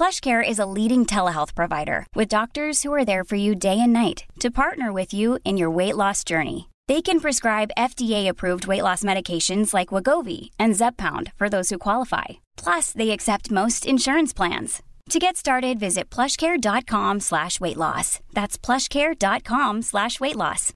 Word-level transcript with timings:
PlushCare 0.00 0.42
is 0.42 0.58
a 0.58 0.64
leading 0.64 1.04
telehealth 1.04 1.54
provider 1.54 2.06
with 2.14 2.36
doctors 2.36 2.82
who 2.82 2.90
are 2.94 3.04
there 3.04 3.22
for 3.22 3.36
you 3.36 3.54
day 3.54 3.78
and 3.78 3.92
night 3.92 4.24
to 4.40 4.50
partner 4.50 4.94
with 4.94 5.12
you 5.12 5.38
in 5.44 5.58
your 5.58 5.70
weight 5.70 5.94
loss 5.94 6.24
journey. 6.24 6.70
They 6.88 7.02
can 7.02 7.20
prescribe 7.20 7.70
FDA-approved 7.76 8.66
weight 8.66 8.82
loss 8.82 9.02
medications 9.02 9.74
like 9.74 9.92
Wagovi 9.92 10.48
and 10.58 10.72
Zepbound 10.72 11.34
for 11.36 11.50
those 11.50 11.68
who 11.68 11.76
qualify. 11.76 12.40
Plus, 12.56 12.94
they 12.94 13.10
accept 13.10 13.50
most 13.50 13.84
insurance 13.84 14.32
plans. 14.32 14.82
To 15.10 15.18
get 15.18 15.36
started, 15.36 15.78
visit 15.78 16.08
plushcare.com 16.08 17.20
slash 17.20 17.60
weight 17.60 17.76
loss. 17.76 18.20
That's 18.32 18.56
plushcare.com 18.56 19.82
slash 19.82 20.18
weight 20.18 20.36
loss. 20.36 20.72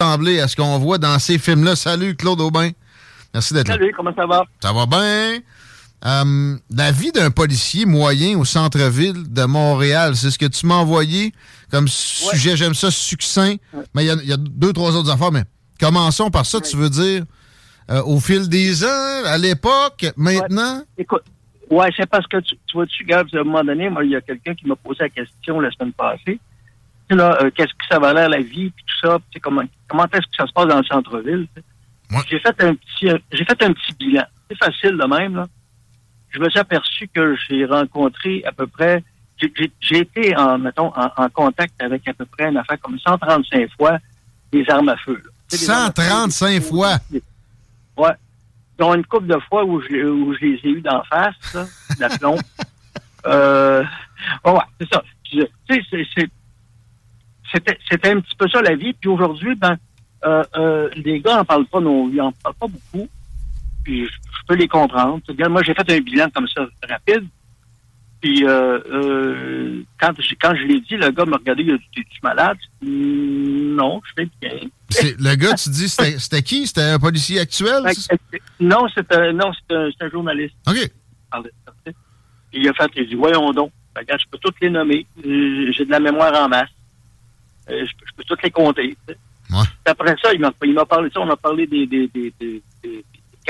Ressembler 0.00 0.40
à 0.40 0.48
ce 0.48 0.56
qu'on 0.56 0.78
voit 0.80 0.98
dans 0.98 1.20
ces 1.20 1.38
films-là. 1.38 1.76
Salut 1.76 2.16
Claude 2.16 2.40
Aubin. 2.40 2.72
Merci 3.32 3.54
d'être 3.54 3.68
là. 3.68 3.74
Salut, 3.74 3.92
comment 3.96 4.14
ça 4.16 4.26
va? 4.26 4.42
Ça 4.60 4.72
va 4.72 4.86
bien? 4.86 5.40
Euh, 6.06 6.56
la 6.74 6.92
vie 6.92 7.12
d'un 7.12 7.30
policier 7.30 7.84
moyen 7.84 8.38
au 8.38 8.44
centre-ville 8.44 9.30
de 9.32 9.44
Montréal, 9.44 10.16
c'est 10.16 10.30
ce 10.30 10.38
que 10.38 10.46
tu 10.46 10.66
m'as 10.66 10.76
envoyé 10.76 11.32
comme 11.70 11.88
sujet. 11.88 12.56
J'aime 12.56 12.74
ça 12.74 12.90
succinct. 12.90 13.56
Mais 13.94 14.04
il 14.04 14.06
y 14.06 14.10
a- 14.10 14.22
il 14.22 14.28
y, 14.28 14.32
a 14.32 14.36
deux, 14.38 14.72
trois 14.72 14.96
autres 14.96 15.10
affaires. 15.10 15.30
Mais 15.32 15.44
commençons 15.78 16.30
par 16.30 16.46
ça. 16.46 16.60
Tu 16.60 16.76
veux 16.76 16.88
dire, 16.90 17.24
euh, 17.90 18.02
au 18.04 18.18
fil 18.18 18.48
des 18.48 18.82
ans, 18.84 19.24
à 19.26 19.36
l'époque, 19.36 20.06
maintenant? 20.16 20.82
Écoute, 20.96 21.22
ouais, 21.70 21.90
c'est 21.96 22.08
parce 22.08 22.26
que 22.26 22.38
tu, 22.38 22.54
tu 22.66 22.76
vois-tu, 22.76 23.04
Gab, 23.04 23.26
à 23.34 23.38
un 23.40 23.44
moment 23.44 23.62
donné, 23.64 23.90
moi, 23.90 24.02
il 24.04 24.10
y 24.12 24.16
a 24.16 24.20
quelqu'un 24.22 24.54
qui 24.54 24.66
m'a 24.66 24.76
posé 24.76 25.00
la 25.00 25.08
question 25.10 25.60
la 25.60 25.70
semaine 25.70 25.92
passée. 25.92 26.22
Tu 26.26 26.40
sais, 27.10 27.14
là, 27.16 27.36
euh, 27.42 27.50
qu'est-ce 27.54 27.72
que 27.74 27.84
ça 27.90 27.98
va 27.98 28.14
l'air, 28.14 28.28
la 28.30 28.38
vie, 28.40 28.70
puis 28.70 28.84
tout 28.86 29.06
ça, 29.06 29.18
puis 29.18 29.26
tu 29.32 29.34
sais, 29.34 29.40
comment, 29.40 29.62
comment 29.88 30.04
est-ce 30.06 30.20
que 30.20 30.36
ça 30.38 30.46
se 30.46 30.52
passe 30.52 30.66
dans 30.68 30.78
le 30.78 30.84
centre-ville? 30.84 31.46
J'ai 32.30 32.38
fait 32.40 32.62
un 32.64 32.74
petit, 32.74 33.08
j'ai 33.32 33.44
fait 33.44 33.62
un 33.62 33.72
petit 33.72 33.92
bilan. 33.98 34.24
C'est 34.48 34.56
facile 34.58 34.96
de 34.96 35.06
même, 35.06 35.36
là. 35.36 35.46
Je 36.30 36.38
me 36.38 36.48
suis 36.48 36.58
aperçu 36.58 37.08
que 37.14 37.36
j'ai 37.48 37.64
rencontré 37.64 38.42
à 38.46 38.52
peu 38.52 38.66
près, 38.66 39.02
j'ai- 39.38 39.98
été 39.98 40.36
en, 40.36 40.58
mettons, 40.58 40.92
en, 40.96 41.10
en 41.16 41.28
contact 41.30 41.74
avec 41.82 42.06
à 42.08 42.14
peu 42.14 42.24
près 42.26 42.48
une 42.48 42.56
affaire 42.56 42.78
comme 42.80 42.98
135 42.98 43.68
fois 43.76 43.98
des 44.52 44.64
armes 44.68 44.88
à 44.88 44.96
feu. 44.96 45.14
là. 45.24 45.30
Tu 45.50 45.56
sais, 45.56 45.66
des 45.66 45.70
armes 45.70 45.82
à 45.82 45.86
feu, 46.02 46.02
135 46.02 46.62
fois? 46.62 46.98
Ouais. 47.96 48.12
Dont 48.78 48.94
une 48.94 49.04
couple 49.04 49.26
de 49.26 49.38
fois 49.48 49.64
où 49.64 49.80
je, 49.82 50.06
où 50.06 50.32
je 50.34 50.40
les 50.40 50.60
ai 50.64 50.68
eus 50.68 50.80
d'en 50.80 51.02
face, 51.04 51.34
là, 51.54 51.64
de 51.96 52.00
la 52.00 52.08
plomb. 52.08 52.36
euh, 53.26 53.84
ouais, 54.44 54.52
c'est 54.80 54.88
ça. 54.92 55.02
Tu 55.24 55.40
sais, 55.68 55.80
c'était, 57.52 57.78
c'était 57.90 58.10
un 58.10 58.20
petit 58.20 58.36
peu 58.36 58.48
ça 58.48 58.62
la 58.62 58.74
vie. 58.74 58.92
Puis 58.94 59.08
aujourd'hui, 59.10 59.54
ben, 59.54 59.76
euh, 60.24 60.44
euh, 60.56 60.88
les 60.96 61.20
gars 61.20 61.40
en 61.40 61.44
parlent 61.44 61.66
pas 61.66 61.80
non, 61.80 62.08
ils 62.12 62.20
en 62.20 62.32
parlent 62.32 62.54
pas 62.54 62.66
beaucoup. 62.68 63.08
Puis 63.84 64.06
je, 64.06 64.12
les 64.56 64.68
comprendre. 64.68 65.20
Tu 65.24 65.32
Regarde, 65.32 65.52
moi, 65.52 65.62
j'ai 65.62 65.74
fait 65.74 65.90
un 65.92 66.00
bilan 66.00 66.28
comme 66.34 66.48
ça 66.48 66.66
rapide. 66.88 67.26
Puis 68.20 68.44
euh, 68.44 68.78
euh, 68.92 69.82
quand, 69.98 70.12
je- 70.20 70.34
quand 70.40 70.54
je 70.54 70.64
l'ai 70.64 70.80
dit, 70.82 70.96
le 70.96 71.10
gars 71.10 71.24
m'a 71.24 71.38
regardé, 71.38 71.62
il 71.62 71.72
a 71.72 71.78
dit 71.78 71.84
T'es-tu 71.94 72.18
malade? 72.22 72.58
Hum, 72.82 73.74
Non, 73.76 74.02
je 74.04 74.22
vais 74.22 74.28
bien. 74.42 74.68
Le 75.18 75.34
gars, 75.36 75.54
tu 75.54 75.70
dis, 75.70 75.88
c'était 75.88 76.42
qui? 76.42 76.66
C'était 76.66 76.82
un 76.82 76.98
policier 76.98 77.40
actuel? 77.40 77.82
Que, 78.30 78.36
Non, 78.60 78.86
c'est 78.94 79.10
un, 79.14 79.32
non, 79.32 79.50
c'est 79.70 79.74
un, 79.74 80.10
journaliste. 80.10 80.54
OK. 80.68 80.76
tu 81.86 81.92
il 82.52 82.68
a 82.68 82.72
fait, 82.74 82.90
il 82.96 83.02
a 83.02 83.04
dit, 83.06 83.14
voyons 83.14 83.52
donc. 83.52 83.70
Que, 83.94 84.00
Regarde, 84.00 84.20
je 84.20 84.26
peux 84.30 84.38
toutes 84.38 84.60
les 84.60 84.68
nommer. 84.70 85.06
Euh, 85.24 85.72
J'ai 85.72 85.84
de 85.86 85.90
la 85.90 86.00
mémoire 86.00 86.32
en 86.44 86.48
masse. 86.48 86.68
Euh, 87.70 87.86
je, 87.86 87.92
peux, 87.96 88.04
je 88.06 88.12
peux 88.16 88.24
toutes 88.24 88.42
les 88.42 88.50
compter. 88.50 88.96
tu. 89.08 89.14
Ouais. 89.54 89.64
Après 89.86 90.14
ça, 90.22 90.32
il 90.34 90.40
m'a 90.40 90.84
parlé 90.84 91.08
de 91.08 91.14
ça. 91.14 91.20
On 91.20 91.30
a 91.30 91.36
parlé 91.36 91.66
des- 91.66 91.86
des 91.86 92.06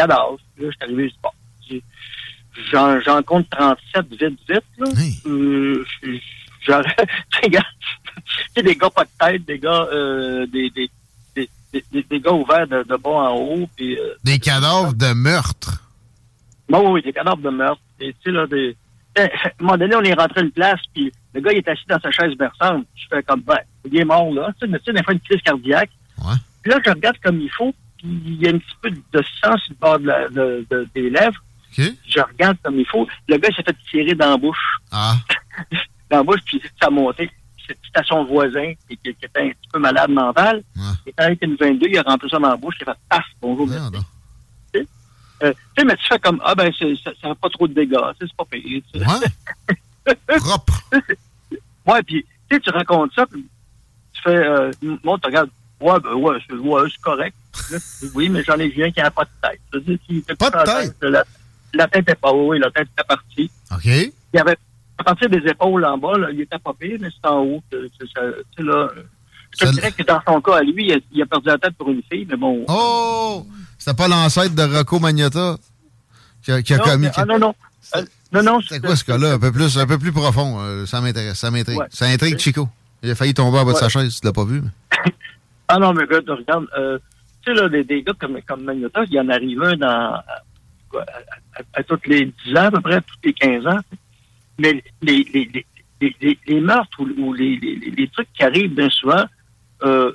cadavres. 0.00 0.38
Là, 0.58 0.66
je 0.66 0.70
suis 0.70 0.76
arrivé, 0.82 1.08
je 1.08 1.12
dis, 1.14 1.20
bon, 1.22 1.80
j'en 2.72 3.00
j'en 3.00 3.22
compte 3.22 3.48
37 3.50 4.06
vite, 4.10 4.20
vite. 4.48 4.62
Là. 4.78 4.86
Euh, 5.26 5.84
je- 6.02 6.18
j'aurais- 6.66 6.96
regarde, 7.42 7.66
tu 8.16 8.22
sais, 8.56 8.62
des 8.62 8.76
gars 8.76 8.90
pas 8.90 9.04
de 9.04 9.10
tête, 9.18 9.44
des 9.44 9.58
gars, 9.58 9.86
euh, 9.92 10.46
des, 10.46 10.70
des, 10.70 10.90
des, 11.36 11.48
des, 11.72 11.84
des- 11.92 12.02
des 12.02 12.20
gars 12.20 12.32
ouverts 12.32 12.66
de, 12.66 12.82
de 12.82 12.96
bas 12.96 13.10
en 13.10 13.34
haut. 13.36 13.68
Euh, 13.80 14.14
Des 14.24 14.38
cadavres 14.38 14.94
de 14.94 15.12
meurtre. 15.14 15.84
Bon, 16.68 16.80
oui, 16.86 16.92
oui, 16.94 17.02
des 17.02 17.12
cadavres 17.12 17.42
de 17.42 17.50
meurtre. 17.50 17.82
Et 18.00 18.12
tu 18.12 18.18
sais, 18.24 18.30
là, 18.30 18.46
des... 18.46 18.76
Eh, 19.16 19.20
À 19.22 19.26
un 19.26 19.50
moment 19.60 19.76
donné, 19.76 19.96
on 19.96 20.02
est 20.02 20.14
rentré 20.14 20.40
une 20.42 20.52
place, 20.52 20.80
puis 20.94 21.12
le 21.34 21.40
gars, 21.40 21.52
il 21.52 21.58
est 21.58 21.68
assis 21.68 21.84
dans 21.88 21.98
sa 22.00 22.10
chaise 22.12 22.34
berçante. 22.36 22.86
Je 22.94 23.04
fais 23.10 23.22
comme, 23.24 23.40
ben, 23.42 23.58
il 23.84 23.96
est 23.98 24.04
mort, 24.04 24.32
là. 24.32 24.50
Tu 24.52 24.60
sais, 24.60 24.66
mais 24.70 24.78
tu 24.78 24.84
sais, 24.86 24.92
des 24.92 25.02
fois, 25.02 25.14
une 25.14 25.20
crise 25.20 25.40
cardiaque. 25.42 25.90
Puis 26.62 26.70
là, 26.70 26.78
je 26.84 26.90
regarde 26.90 27.16
comme 27.22 27.40
il 27.40 27.50
faut, 27.50 27.74
puis 28.00 28.20
il 28.26 28.42
y 28.42 28.46
a 28.46 28.50
un 28.50 28.58
petit 28.58 28.76
peu 28.82 28.90
de 28.90 29.24
sang 29.42 29.56
sur 29.58 29.70
le 29.70 29.76
bord 29.80 29.98
de 29.98 30.06
la- 30.06 30.28
de- 30.28 30.66
de- 30.70 30.88
des 30.94 31.10
lèvres. 31.10 31.42
Je 32.08 32.20
regarde 32.20 32.56
comme 32.62 32.78
il 32.80 32.86
faut. 32.86 33.06
Le 33.28 33.36
gars, 33.36 33.48
s'est 33.54 33.62
fait 33.62 33.76
tirer 33.90 34.14
dans 34.14 34.30
la 34.30 34.36
bouche. 34.36 34.78
Ah. 34.90 35.16
dans 36.10 36.16
la 36.18 36.22
bouche, 36.22 36.40
puis 36.44 36.60
ça 36.80 36.88
a 36.88 36.90
monté. 36.90 37.30
C'était 37.66 37.78
à 38.00 38.02
son 38.02 38.24
voisin, 38.24 38.72
qui, 38.88 38.96
qui 38.96 39.10
était 39.10 39.28
un 39.36 39.48
petit 39.50 39.68
peu 39.72 39.78
malade 39.78 40.10
mental. 40.10 40.62
Il 41.06 41.10
était 41.10 41.22
avec 41.22 41.42
une 41.42 41.54
22, 41.54 41.86
il 41.88 41.98
a 41.98 42.02
rempli 42.02 42.28
ça 42.28 42.38
dans 42.40 42.48
la 42.48 42.56
bouche, 42.56 42.74
il 42.80 42.88
a 42.88 42.94
fait 42.94 43.00
paf, 43.08 43.24
bonjour, 43.40 43.66
merci. 43.68 43.90
Tu 44.74 44.80
sais, 44.80 44.86
euh, 45.44 45.52
tu 45.52 45.58
sais, 45.78 45.84
mais 45.84 45.96
tu 45.96 46.06
fais 46.08 46.18
comme, 46.18 46.40
ah 46.44 46.54
ben, 46.56 46.72
ça 46.72 47.28
n'a 47.28 47.34
pas 47.36 47.48
trop 47.48 47.68
de 47.68 47.72
dégâts, 47.74 47.96
c'est 48.20 48.32
pas 48.34 48.44
payé. 48.44 48.82
Propre. 50.40 50.82
ouais, 51.86 52.02
puis, 52.02 52.24
tu 52.48 52.56
sais, 52.56 52.60
tu 52.60 52.70
racontes 52.70 53.12
ça, 53.14 53.24
puis 53.26 53.46
tu 54.14 54.22
fais, 54.22 54.36
euh, 54.36 54.70
moi, 55.04 55.16
tu 55.22 55.26
regardes, 55.28 55.50
ouais, 55.80 56.00
ben, 56.00 56.14
ouais, 56.14 56.36
c'est 56.48 56.54
ouais, 56.56 56.82
c'est 56.90 57.00
correct. 57.02 57.36
Oui, 58.14 58.28
mais 58.28 58.42
j'en 58.44 58.54
ai 58.58 58.68
vu 58.68 58.84
un 58.84 58.90
qui 58.90 59.00
n'a 59.00 59.10
pas 59.10 59.24
de 59.24 59.30
tête. 59.42 60.36
Pas 60.38 60.50
de 60.50 60.64
tête? 60.64 60.96
La, 61.02 61.24
la 61.74 61.88
tête 61.88 62.06
n'est 62.08 62.14
pas, 62.14 62.32
oui, 62.32 62.58
la 62.58 62.70
tête 62.70 62.88
était 62.92 63.06
partie. 63.06 63.50
OK. 63.72 63.84
Il 63.86 64.12
y 64.34 64.38
avait, 64.38 64.56
à 64.98 65.04
partir 65.04 65.28
des 65.28 65.38
épaules 65.48 65.84
en 65.84 65.98
bas, 65.98 66.18
là, 66.18 66.28
il 66.32 66.40
était 66.42 66.58
pas 66.58 66.72
pire, 66.78 66.98
mais 67.00 67.08
c'est 67.10 67.28
en 67.28 67.40
haut. 67.42 67.62
sais, 67.70 68.62
là, 68.62 68.88
je 69.58 69.66
te 69.66 69.72
dirais 69.72 69.92
que 69.92 70.02
dans 70.04 70.20
son 70.26 70.40
cas, 70.40 70.58
à 70.58 70.62
lui, 70.62 70.86
il 70.86 70.92
a, 70.92 70.98
il 71.12 71.22
a 71.22 71.26
perdu 71.26 71.46
la 71.48 71.58
tête 71.58 71.74
pour 71.76 71.90
une 71.90 72.02
fille, 72.10 72.26
mais 72.28 72.36
bon. 72.36 72.64
Oh! 72.68 73.46
C'était 73.78 73.94
pas 73.96 74.08
l'ancêtre 74.08 74.54
de 74.54 74.62
Rocco 74.62 74.98
Magnotta 75.00 75.56
qui 76.42 76.52
a, 76.52 76.62
qui 76.62 76.74
a 76.74 76.78
Non, 76.78 76.84
commis. 76.84 77.08
ah, 77.16 77.24
non, 77.24 77.38
non. 77.38 77.54
Euh, 77.96 78.02
non, 78.32 78.42
non. 78.42 78.60
C'est 78.68 78.80
quoi 78.80 78.94
ce 78.94 79.04
cas-là? 79.04 79.32
Un 79.34 79.38
peu 79.38 79.50
plus, 79.50 79.76
un 79.78 79.86
peu 79.86 79.98
plus 79.98 80.12
profond. 80.12 80.58
euh, 80.60 80.86
ça 80.86 81.00
m'intéresse. 81.00 81.38
Ça 81.38 81.50
m'intrigue. 81.50 81.78
Ouais. 81.78 81.86
Ça 81.90 82.06
intrigue 82.06 82.38
Chico. 82.38 82.68
Il 83.02 83.10
a 83.10 83.14
failli 83.14 83.34
tomber 83.34 83.58
en 83.58 83.64
bas 83.64 83.72
de 83.72 83.78
sa 83.78 83.86
Ouais. 83.86 83.90
chaise. 83.90 84.20
Tu 84.20 84.26
l'as 84.26 84.32
pas 84.32 84.44
vu? 84.44 84.60
mais- 84.62 84.70
Ah 85.72 85.78
non, 85.78 85.92
mais 85.94 86.02
regarde, 86.02 86.66
euh, 86.76 86.98
tu 87.44 87.54
sais, 87.54 87.54
là, 87.54 87.68
des, 87.68 87.84
des 87.84 88.02
gars 88.02 88.12
comme, 88.18 88.42
comme 88.42 88.68
il 88.72 89.12
y 89.12 89.20
en 89.20 89.28
arrive 89.28 89.62
un 89.62 89.76
dans, 89.76 89.86
à, 89.86 90.24
à- 90.94 90.98
à- 91.54 91.62
à 91.74 91.82
tous 91.84 92.00
les 92.06 92.26
10 92.44 92.56
ans, 92.56 92.64
à 92.64 92.70
peu 92.72 92.80
près, 92.80 93.00
tous 93.02 93.14
les 93.22 93.32
15 93.32 93.66
ans. 93.68 93.78
Mais 94.58 94.82
les, 95.00 95.20
meurtres 96.60 97.00
ou, 97.00 97.32
les, 97.34 98.10
trucs 98.12 98.32
qui 98.32 98.42
arrivent 98.42 98.74
bien 98.74 98.90
souvent, 98.90 99.24
euh, 99.84 100.10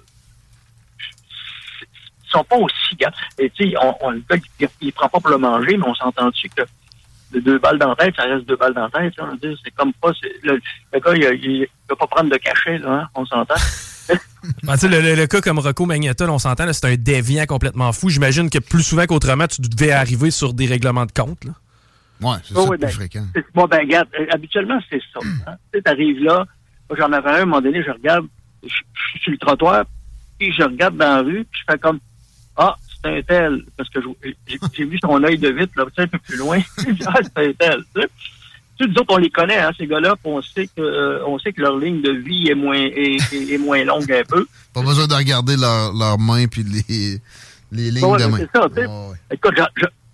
sont 2.29 2.43
pas 2.43 2.57
aussi 2.57 2.97
tu 2.97 3.05
sais, 3.57 3.73
on, 3.81 3.95
on, 4.01 4.09
le 4.09 4.23
gars, 4.29 4.35
il, 4.59 4.67
il 4.81 4.91
prend 4.91 5.07
pas 5.07 5.22
pour 5.22 5.29
le 5.29 5.37
manger, 5.37 5.77
mais 5.77 5.87
on 5.87 5.95
s'entend 5.95 6.29
dessus 6.31 6.49
que 6.49 6.63
de 7.34 7.40
deux 7.40 7.59
balles 7.59 7.78
dans 7.80 7.90
la 7.90 7.96
tête, 7.96 8.16
ça 8.16 8.24
reste 8.24 8.46
deux 8.47 8.56
balles 8.56 8.74
dans 8.74 8.84
la 8.84 8.90
tête. 8.90 9.13
On 9.19 9.28
veut 9.28 9.38
dire, 9.38 9.58
C'est 9.63 9.72
comme 9.72 9.91
pas. 9.94 10.12
c'est- 10.22 10.31
Le, 10.44 10.59
le 10.94 11.00
gars, 11.00 11.13
il, 11.16 11.44
il 11.44 11.68
va 11.90 11.96
pas 11.96 12.08
prendre 12.08 12.30
de 12.30 12.38
cachet, 12.38 12.78
là, 12.78 12.91
hein, 13.03 13.08
on 13.16 13.25
s'entend. 13.25 13.56
Ben, 14.62 14.75
le, 14.84 15.02
le- 15.02 15.16
le 15.16 15.26
cas 15.26 15.41
comme 15.41 15.58
Rocco 15.58 15.88
Magnotta, 15.88 16.28
là, 16.28 16.32
on 16.32 16.38
s'entend, 16.38 16.66
là, 16.66 16.73
c'est 16.73 16.85
un 16.85 16.96
déviant 16.96 17.46
complètement 17.47 17.91
fou. 17.91 18.09
J'imagine 18.09 18.52
que 18.52 18.59
plus 18.59 18.84
souvent 18.84 19.08
qu'autrement, 19.08 19.47
tu 19.47 19.59
devais 19.61 19.91
arriver 19.91 20.29
sur 20.29 20.53
des 20.53 20.67
règlements 20.67 21.08
de 21.08 21.11
compte. 21.11 21.44
Là. 21.46 21.52
Ouais, 22.22 22.38
c'est 22.44 22.53
ça 22.53 22.67
le 22.72 22.78
plus 22.78 22.90
fréquent. 22.91 23.26
Bon, 23.55 23.66
ben, 23.66 23.79
regarde, 23.79 24.08
euh, 24.20 24.28
habituellement, 24.32 24.79
c'est 24.91 25.02
ça. 25.11 25.20
Hein. 25.47 25.55
Tu 25.73 25.79
sais, 25.79 25.82
t'arrives 25.82 26.23
là, 26.23 26.46
moi, 26.88 26.97
j'en 26.99 27.11
avais 27.11 27.29
un, 27.29 27.34
à 27.34 27.41
un 27.41 27.46
moment 27.46 27.61
donné, 27.61 27.84
je 27.84 27.90
regarde, 27.90 28.28
je, 28.61 28.70
je 28.70 29.09
suis 29.09 29.20
sur 29.22 29.32
le 29.32 29.38
trottoir, 29.40 29.85
puis 30.38 30.53
je 30.53 30.61
regarde 30.61 30.96
dans 30.97 31.16
la 31.16 31.22
rue, 31.23 31.44
puis 31.52 31.61
je 31.67 31.72
fais 31.73 31.79
comme, 31.79 31.97
ah, 32.58 32.76
c'est 33.05 33.17
un 33.17 33.22
tel, 33.22 33.63
parce 33.78 33.90
que 33.90 33.99
j'ai 34.73 34.85
vu 34.85 34.97
son 35.03 35.23
œil 35.23 35.37
de 35.37 35.49
vite, 35.49 35.69
là, 35.75 35.85
un 35.97 36.07
peu 36.07 36.17
plus 36.19 36.37
loin. 36.37 36.59
Ah, 37.05 37.13
c'est 37.22 37.37
un 37.47 37.53
tel, 37.53 37.84
tu 37.96 38.02
sais. 38.02 38.07
Tu 38.78 38.84
sais, 38.84 38.90
nous 38.91 38.96
autres, 38.97 39.13
on 39.13 39.17
les 39.17 39.29
connaît, 39.29 39.57
hein, 39.57 39.72
ces 39.78 39.87
gars-là, 39.87 40.16
on 40.25 40.41
sait 40.41 40.67
que, 40.67 40.81
euh, 40.81 41.25
on 41.28 41.40
sait 41.40 41.53
que 41.53 41.61
leur 41.61 41.78
ligne 41.78 42.02
de 42.02 42.11
vie 42.11 42.49
est 42.49 42.55
moins, 42.55 42.75
est, 42.75 43.17
est- 43.31 43.52
est 43.53 43.57
moins 43.57 43.81
longue 43.85 44.11
un 44.11 44.23
peu. 44.28 44.46
Pas 44.73 44.81
besoin 44.81 45.07
de 45.07 45.13
regarder 45.13 45.55
leurs 45.55 45.93
leurs 45.93 46.19
mains 46.19 46.46
puis 46.47 46.63
les, 46.63 47.22
les 47.72 47.91
lignes 47.91 48.03
Ouais, 48.05 48.19
de 48.19 48.25
main. 48.25 48.37
c'est 48.37 48.52
ça, 48.59 48.67
tu 48.67 48.81
sais. 48.81 48.87
Écoute, 49.31 49.53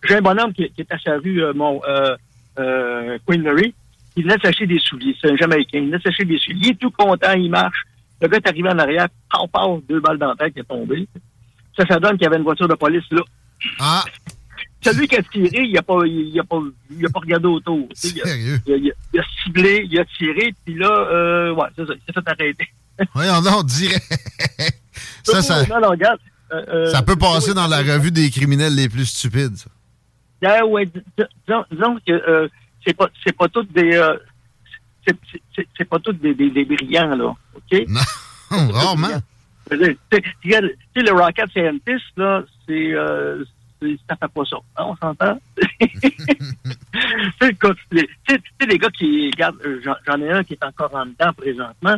j'ai- 0.03 0.13
un 0.15 0.21
bonhomme 0.21 0.53
qui, 0.53 0.69
qui 0.69 0.81
est 0.81 0.91
à 0.91 0.99
sa 0.99 1.17
rue, 1.17 1.41
euh, 1.43 1.53
mon 1.55 1.81
euh, 1.87 2.15
euh, 2.59 3.17
Queen 3.25 3.41
Mary. 3.41 3.73
Il 4.15 4.23
venait 4.23 4.35
de 4.37 4.41
s'acheter 4.41 4.67
des 4.67 4.79
souliers. 4.79 5.15
C'est 5.21 5.31
un 5.31 5.37
Jamaïcain. 5.37 5.79
Il 5.79 5.85
venait 5.85 5.97
de 5.97 6.03
s'acheter 6.03 6.25
des 6.25 6.37
souliers. 6.37 6.75
Tout 6.75 6.91
content, 6.91 7.31
il 7.33 7.49
marche. 7.49 7.83
Le 8.21 8.27
gars 8.27 8.37
est 8.37 8.47
arrivé 8.47 8.69
en 8.69 8.77
arrière, 8.77 9.07
on 9.39 9.47
passe, 9.47 9.81
deux 9.89 9.99
balles 10.01 10.19
dans 10.19 10.27
la 10.29 10.35
tête, 10.35 10.53
il 10.55 10.59
est 10.59 10.63
tombé. 10.65 11.07
Ça, 11.77 11.85
ça 11.87 11.99
donne 11.99 12.13
qu'il 12.13 12.23
y 12.23 12.27
avait 12.27 12.37
une 12.37 12.43
voiture 12.43 12.67
de 12.67 12.75
police 12.75 13.03
là. 13.11 13.21
Ah! 13.79 14.03
Celui 14.83 15.07
qui 15.07 15.15
a 15.15 15.21
tiré, 15.21 15.61
il 15.63 15.73
n'a 15.73 15.81
pas, 15.83 15.99
il 16.05 16.39
a 16.39 16.43
pas, 16.43 16.57
il 16.89 17.05
a 17.05 17.09
pas 17.09 17.19
regardé 17.19 17.47
autour. 17.47 17.87
Sérieux? 17.93 18.59
il 18.65 18.73
a- 18.73 18.77
il 18.77 18.89
a- 18.89 18.93
il 19.13 19.19
a 19.19 19.23
ciblé, 19.43 19.87
il 19.89 19.99
a 19.99 20.05
tiré, 20.05 20.55
puis 20.65 20.73
là, 20.75 20.89
euh, 20.89 21.53
ouais, 21.53 21.67
c'est 21.75 21.85
ça, 21.85 21.93
il 21.93 21.99
s'est 22.13 22.13
fait 22.21 22.27
arrêter. 22.31 22.67
Voyons 23.13 23.41
donc, 23.43 23.65
direct. 23.67 24.03
ça, 25.23 25.41
ça, 25.43 25.65
Non, 25.67 25.79
non, 25.81 25.89
regarde. 25.89 26.19
euh, 26.51 26.63
euh, 26.67 26.91
ça 26.91 27.03
peut 27.03 27.15
passer 27.15 27.49
oui, 27.49 27.55
dans 27.55 27.67
la 27.67 27.77
revue 27.77 28.11
des 28.11 28.29
criminels 28.31 28.73
les 28.75 28.89
plus 28.89 29.05
stupides. 29.05 29.55
ça. 29.57 29.69
Ah 30.43 30.65
ouais, 30.65 30.87
dis- 30.87 30.99
dis- 31.17 31.23
disons, 31.47 31.63
disons 31.71 31.97
que 32.05 32.11
euh, 32.13 32.47
c'est 32.85 32.95
pas 32.95 33.07
c'est 33.23 33.37
pas 33.37 33.47
toutes 33.47 33.71
des 33.71 33.93
euh, 33.93 34.17
c'est- 35.77 35.85
pas 35.85 35.99
toutes 35.99 36.19
des, 36.21 36.33
des, 36.33 36.49
des 36.49 36.65
brillants 36.65 37.15
là, 37.15 37.33
ok? 37.55 37.83
Non, 37.87 38.01
rarement. 38.73 39.21
Regarde, 39.71 40.69
sais, 40.95 41.01
le 41.01 41.11
rocket 41.11 41.49
scientist 41.51 42.05
là, 42.17 42.43
c'est 42.67 42.93
euh, 42.93 43.43
ça 44.07 44.15
fait 44.15 44.31
pas 44.31 44.45
ça, 44.45 44.57
hein, 44.77 44.85
on 44.87 44.95
s'entend? 44.95 45.39
Tu 47.41 47.47
sais, 47.47 48.67
les, 48.67 48.77
gars 48.77 48.89
qui 48.89 49.31
regardent, 49.31 49.59
euh, 49.65 49.81
j'en 50.05 50.21
ai 50.21 50.29
un 50.29 50.43
qui 50.43 50.53
est 50.53 50.63
encore 50.63 50.93
en 50.93 51.05
dedans 51.05 51.33
présentement 51.35 51.95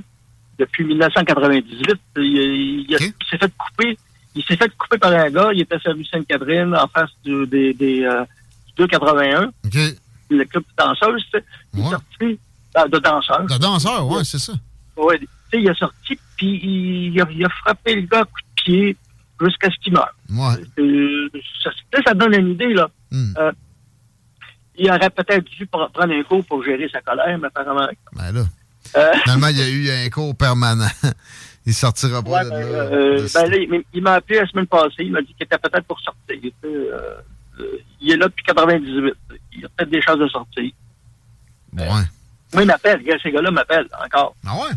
depuis 0.57 0.83
1998, 0.85 1.99
il, 2.17 2.97
s'est 3.29 3.37
fait 3.37 3.51
couper, 3.57 3.97
il 4.35 4.43
s'est 4.43 4.55
fait 4.55 4.71
couper 4.77 4.97
par 4.97 5.11
un 5.11 5.29
gars, 5.29 5.49
il 5.53 5.61
était 5.61 5.77
rue 5.85 6.05
Sainte-Catherine 6.05 6.75
en 6.75 6.87
face 6.87 7.09
du, 7.23 7.45
des, 7.47 7.73
des 7.73 8.03
euh, 8.03 8.23
du 8.67 8.73
281 8.77 9.51
OK. 9.65 9.77
le 10.29 10.45
club 10.45 10.63
de 10.63 10.83
sais, 11.31 11.43
il 11.73 11.79
est 11.79 11.89
sorti 11.89 12.39
euh, 12.77 12.87
de 12.87 12.99
danseurs. 12.99 13.43
Le 13.43 13.59
danseur, 13.59 14.07
ouais, 14.07 14.23
c'est 14.23 14.39
ça. 14.39 14.53
Ouais, 14.95 15.19
tu 15.19 15.25
sais, 15.51 15.61
il 15.61 15.67
est 15.67 15.77
sorti, 15.77 15.97
puis 16.37 16.59
il, 17.13 17.21
a, 17.21 17.25
il 17.31 17.45
a 17.45 17.49
frappé 17.49 17.95
le 17.95 18.01
gars 18.01 18.21
à 18.21 18.25
coup 18.25 18.31
de 18.41 18.61
pied 18.63 18.97
jusqu'à 19.41 19.69
ce 19.69 19.75
qu'il 19.83 19.93
meure. 19.93 20.13
Ouais. 20.29 20.63
Euh, 20.79 21.29
ça, 22.05 22.13
donne 22.13 22.33
une 22.33 22.49
idée, 22.49 22.73
là. 22.73 22.89
Hmm. 23.11 23.33
Euh, 23.37 23.51
il 24.75 24.89
aurait 24.89 25.09
peut-être 25.09 25.43
dû 25.43 25.65
pr- 25.65 25.91
prendre 25.91 26.13
un 26.13 26.23
cours 26.23 26.43
pour 26.45 26.63
gérer 26.63 26.87
sa 26.91 27.01
colère, 27.01 27.37
mais 27.37 27.47
apparemment. 27.47 27.87
Ben 28.13 28.31
là. 28.31 28.43
Euh, 28.97 29.11
Finalement, 29.23 29.47
il 29.47 29.57
y 29.57 29.61
a 29.61 29.69
eu 29.69 30.05
un 30.05 30.09
cours 30.09 30.35
permanent. 30.35 30.87
Il 31.65 31.73
sortira 31.73 32.21
pas 32.21 32.43
de 32.43 32.49
ben, 32.49 32.59
là. 32.59 32.85
De 32.89 33.33
ben 33.33 33.49
là, 33.49 33.55
il, 33.57 33.83
il 33.93 34.01
m'a 34.03 34.15
appelé 34.15 34.37
la 34.37 34.45
semaine 34.47 34.67
passée, 34.67 34.95
il 34.99 35.13
m'a 35.13 35.21
dit 35.21 35.33
qu'il 35.33 35.45
était 35.45 35.57
peut-être 35.57 35.85
pour 35.85 35.97
sortir. 36.01 36.21
Il, 36.29 36.47
était, 36.47 36.89
il 38.01 38.11
est 38.11 38.17
là 38.17 38.27
depuis 38.27 38.43
98. 38.43 39.13
Il 39.53 39.65
a 39.65 39.69
peut-être 39.69 39.89
des 39.89 40.01
chances 40.01 40.19
de 40.19 40.27
sortir. 40.27 40.63
Ouais. 41.71 41.87
Moi, 41.87 42.63
il 42.63 42.65
m'appelle. 42.65 43.01
Ces 43.23 43.31
gars-là 43.31 43.49
m'appellent 43.49 43.87
encore. 44.03 44.35
Ah 44.45 44.55
ouais? 44.57 44.75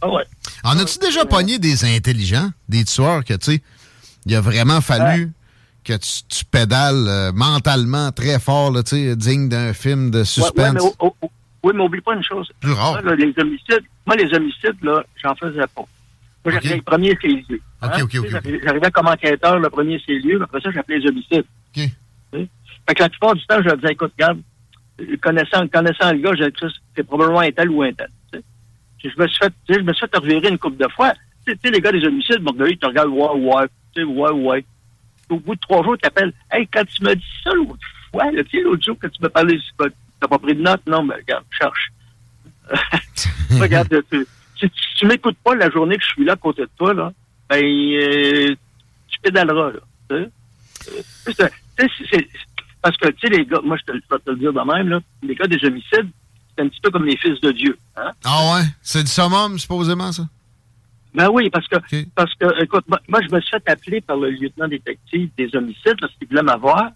Ah 0.00 0.08
ouais. 0.10 0.24
En 0.64 0.78
as-tu 0.78 0.98
déjà 0.98 1.24
pogné 1.24 1.58
des 1.58 1.84
intelligents, 1.84 2.50
des 2.68 2.84
tueurs 2.84 3.24
que, 3.24 3.34
tu 3.34 3.52
sais, 3.52 3.62
il 4.26 4.34
a 4.34 4.40
vraiment 4.40 4.80
fallu 4.80 5.32
que 5.84 5.94
tu, 5.94 6.22
tu 6.28 6.44
pédales 6.44 7.06
euh, 7.08 7.32
mentalement 7.32 8.12
très 8.12 8.38
fort, 8.38 8.70
là, 8.70 8.82
tu 8.82 8.96
sais, 8.96 9.16
digne 9.16 9.48
d'un 9.48 9.72
film 9.72 10.10
de 10.10 10.22
suspense? 10.24 10.56
ouais, 10.58 10.72
mais, 10.72 10.80
oh, 10.80 10.94
oh, 11.00 11.14
oh, 11.22 11.30
oui, 11.64 11.72
mais 11.74 11.82
oublie 11.82 12.00
pas 12.00 12.14
une 12.14 12.22
chose. 12.22 12.50
Plus 12.60 12.72
rare. 12.72 12.92
Moi, 12.92 13.02
là, 13.02 13.14
les 13.16 13.32
homicides, 13.38 13.84
moi, 14.06 14.16
les 14.16 14.32
homicides, 14.34 14.76
là, 14.82 15.02
j'en 15.22 15.34
faisais 15.34 15.66
pas. 15.74 15.82
Moi, 16.44 16.52
j'arrivais 16.54 16.74
Ok. 16.74 16.76
le 16.76 16.82
premier 16.82 17.18
c'est 17.20 17.28
lieux. 17.28 17.60
Ok, 17.82 17.90
ok, 18.02 18.14
ok, 18.18 18.26
ok. 18.34 18.60
J'arrivais 18.64 18.90
comme 18.90 19.06
enquêteur, 19.08 19.58
le 19.58 19.70
premier 19.70 20.00
c'est 20.06 20.18
lieux, 20.18 20.40
après 20.42 20.60
ça, 20.60 20.70
j'appelais 20.70 20.98
les 20.98 21.08
homicides. 21.08 21.44
OK. 21.76 21.90
Fait 22.32 22.94
que 22.94 23.02
la 23.02 23.08
plupart 23.08 23.34
du 23.34 23.44
temps, 23.46 23.60
je 23.62 23.74
disais, 23.74 23.92
écoute, 23.92 24.12
regarde, 24.18 24.40
euh, 25.00 25.16
connaissant, 25.20 25.66
connaissant 25.68 26.12
le 26.12 26.18
gars, 26.18 26.32
je 26.38 26.68
c'est 26.96 27.02
probablement 27.02 27.40
un 27.40 27.50
tel 27.50 27.68
ou 27.70 27.82
un 27.82 27.92
tel. 27.92 28.08
Je 29.02 29.08
me 29.16 29.26
suis 29.28 29.38
fait, 29.38 29.52
tu 29.66 29.74
sais, 29.74 29.80
je 29.80 29.84
me 29.84 29.92
suis 29.92 30.06
fait 30.06 30.16
revirer 30.16 30.48
une 30.48 30.58
couple 30.58 30.82
de 30.82 30.88
fois. 30.90 31.12
Tu 31.46 31.52
sais, 31.52 31.58
tu 31.58 31.68
sais, 31.68 31.70
les 31.70 31.80
gars 31.80 31.92
des 31.92 32.04
homicides, 32.04 32.40
bon, 32.40 32.54
ils 32.66 32.78
te 32.78 32.86
regardent, 32.86 33.10
ouais, 33.10 33.54
ouais, 33.54 33.66
tu 33.94 34.02
sais, 34.02 34.04
ouais, 34.04 34.30
ouais. 34.30 34.64
Au 35.30 35.38
bout 35.38 35.54
de 35.54 35.60
trois 35.60 35.82
jours, 35.82 35.94
ils 35.96 36.00
t'appellent, 36.00 36.32
hey, 36.50 36.66
quand 36.66 36.84
tu 36.84 37.02
m'as 37.02 37.14
dit 37.14 37.24
ça 37.44 37.52
l'autre 37.52 37.78
fois, 38.10 38.30
tu 38.30 38.50
sais, 38.50 38.60
l'autre 38.62 38.84
jour, 38.84 38.98
que 38.98 39.06
tu 39.06 39.22
m'as 39.22 39.28
parlé, 39.28 39.58
t'as 39.78 40.28
pas 40.28 40.38
pris 40.38 40.54
de 40.54 40.62
notes? 40.62 40.86
Non, 40.86 41.04
mais 41.04 41.14
regarde, 41.16 41.44
cherche. 41.50 41.92
regarde, 43.60 44.02
tu, 44.10 44.26
si 44.58 44.68
tu, 44.68 44.80
tu 44.98 45.06
m'écoutes 45.06 45.38
pas 45.44 45.54
la 45.54 45.70
journée 45.70 45.96
que 45.96 46.02
je 46.02 46.08
suis 46.08 46.24
là 46.24 46.32
à 46.32 46.36
côté 46.36 46.62
de 46.62 46.70
toi, 46.76 46.92
là, 46.92 47.12
ben, 47.48 47.62
euh, 47.64 48.54
tu 49.08 49.20
pédaleras, 49.20 49.72
là. 49.72 49.80
Tu 50.10 51.32
sais. 51.32 51.44
Euh, 51.44 52.20
parce 52.82 52.96
que, 52.96 53.08
tu 53.08 53.26
sais, 53.26 53.34
les 53.34 53.44
gars, 53.44 53.60
moi, 53.62 53.76
je 53.76 53.92
te, 53.92 53.96
je 53.96 54.16
te 54.16 54.30
le 54.30 54.36
dire 54.36 54.52
de 54.52 54.60
même, 54.60 54.88
là, 54.88 55.00
les 55.22 55.34
gars 55.34 55.46
des 55.46 55.62
homicides, 55.64 56.10
c'est 56.58 56.64
un 56.64 56.68
petit 56.68 56.80
peu 56.80 56.90
comme 56.90 57.04
les 57.06 57.16
fils 57.16 57.40
de 57.40 57.52
Dieu. 57.52 57.78
Hein? 57.96 58.10
Ah 58.24 58.54
ouais? 58.54 58.62
C'est 58.82 59.02
du 59.04 59.08
summum, 59.10 59.58
supposément, 59.58 60.10
ça? 60.10 60.24
Ben 61.14 61.28
oui, 61.30 61.48
parce 61.50 61.66
que, 61.68 61.76
parce 62.14 62.34
que, 62.34 62.62
écoute, 62.62 62.84
moi, 62.88 63.00
moi, 63.08 63.20
je 63.22 63.34
me 63.34 63.40
suis 63.40 63.50
fait 63.50 63.70
appeler 63.70 64.00
par 64.00 64.16
le 64.16 64.30
lieutenant 64.30 64.68
détective 64.68 65.30
des 65.38 65.48
homicides 65.54 65.96
parce 66.00 66.12
qu'il 66.16 66.28
voulait 66.28 66.42
m'avoir. 66.42 66.90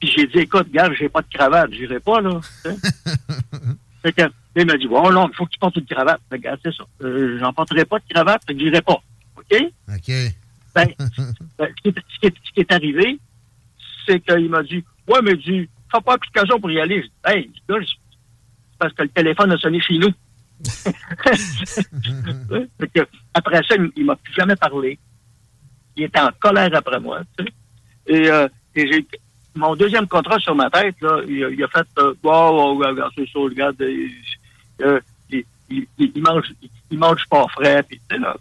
Puis 0.00 0.10
j'ai 0.14 0.26
dit, 0.26 0.38
écoute, 0.38 0.70
gars, 0.70 0.90
j'ai 0.98 1.08
pas 1.08 1.22
de 1.22 1.26
cravate, 1.32 1.72
j'irai 1.72 2.00
pas, 2.00 2.20
là. 2.20 2.40
fait 4.02 4.12
que, 4.12 4.22
il 4.54 4.66
m'a 4.66 4.76
dit, 4.76 4.86
oh 4.90 5.10
non, 5.12 5.28
il 5.30 5.34
faut 5.34 5.44
que 5.46 5.50
tu 5.50 5.58
portes 5.58 5.76
une 5.76 5.86
cravate. 5.86 6.20
Fait 6.30 6.38
que, 6.38 6.48
c'est 6.62 6.74
ça. 6.74 6.84
Euh, 7.02 7.38
J'en 7.40 7.52
porterai 7.52 7.84
pas 7.84 7.98
de 7.98 8.04
cravate, 8.08 8.42
fait 8.46 8.54
que 8.54 8.60
j'irai 8.60 8.82
pas. 8.82 9.00
OK? 9.36 9.62
OK. 9.88 10.12
Ben, 10.74 10.88
ben, 11.58 11.68
ce, 11.76 11.82
qui 11.82 11.88
est, 11.88 11.94
ce 12.14 12.18
qui 12.20 12.26
est- 12.26 12.34
ce 12.46 12.52
qui 12.52 12.60
est 12.60 12.72
arrivé, 12.72 13.18
c'est 14.06 14.20
qu'il 14.20 14.48
m'a 14.50 14.62
dit, 14.62 14.84
ouais, 15.08 15.20
mais 15.22 15.34
du, 15.34 15.68
fais 15.90 16.00
pas 16.00 16.14
application 16.14 16.60
pour 16.60 16.70
y 16.70 16.78
aller. 16.80 17.02
Je 17.02 17.06
dis, 17.06 17.12
hey, 17.38 17.50
là, 17.68 17.76
c'est 17.80 17.94
parce 18.78 18.92
que 18.92 19.02
le 19.02 19.08
téléphone 19.08 19.52
a 19.52 19.58
sonné 19.58 19.80
chez 19.80 19.98
nous. 19.98 20.12
Après 23.34 23.62
ça, 23.68 23.74
il, 23.76 23.90
il 23.96 24.04
m'a 24.04 24.16
plus 24.16 24.32
jamais 24.34 24.56
parlé. 24.56 24.98
Il 25.96 26.04
était 26.04 26.20
en 26.20 26.30
colère 26.38 26.70
après 26.74 27.00
moi. 27.00 27.20
tu 27.38 27.44
sais. 27.44 27.52
Et, 28.06 28.30
euh, 28.30 28.48
et 28.74 28.86
j'ai 28.90 29.06
mon 29.54 29.74
deuxième 29.74 30.06
contrat 30.06 30.38
sur 30.38 30.54
ma 30.54 30.70
tête, 30.70 30.96
là, 31.00 31.20
il, 31.26 31.44
a- 31.44 31.48
il 31.50 31.62
a 31.64 31.68
fait 31.68 31.86
euh, 31.98 32.14
wow, 32.22 32.74
wow, 32.74 32.78
regarde, 32.78 33.10
c'est 33.16 33.24
ça, 33.26 33.38
regarde, 33.38 33.80
euh, 33.80 35.00
il, 35.30 35.44
il, 35.70 35.86
il- 35.98 36.12
il 36.14 36.22
mange 36.22 36.52
il 36.90 36.98
mange 36.98 37.24
pas 37.28 37.46
frais, 37.48 37.82
puis 37.82 38.00
là, 38.10 38.36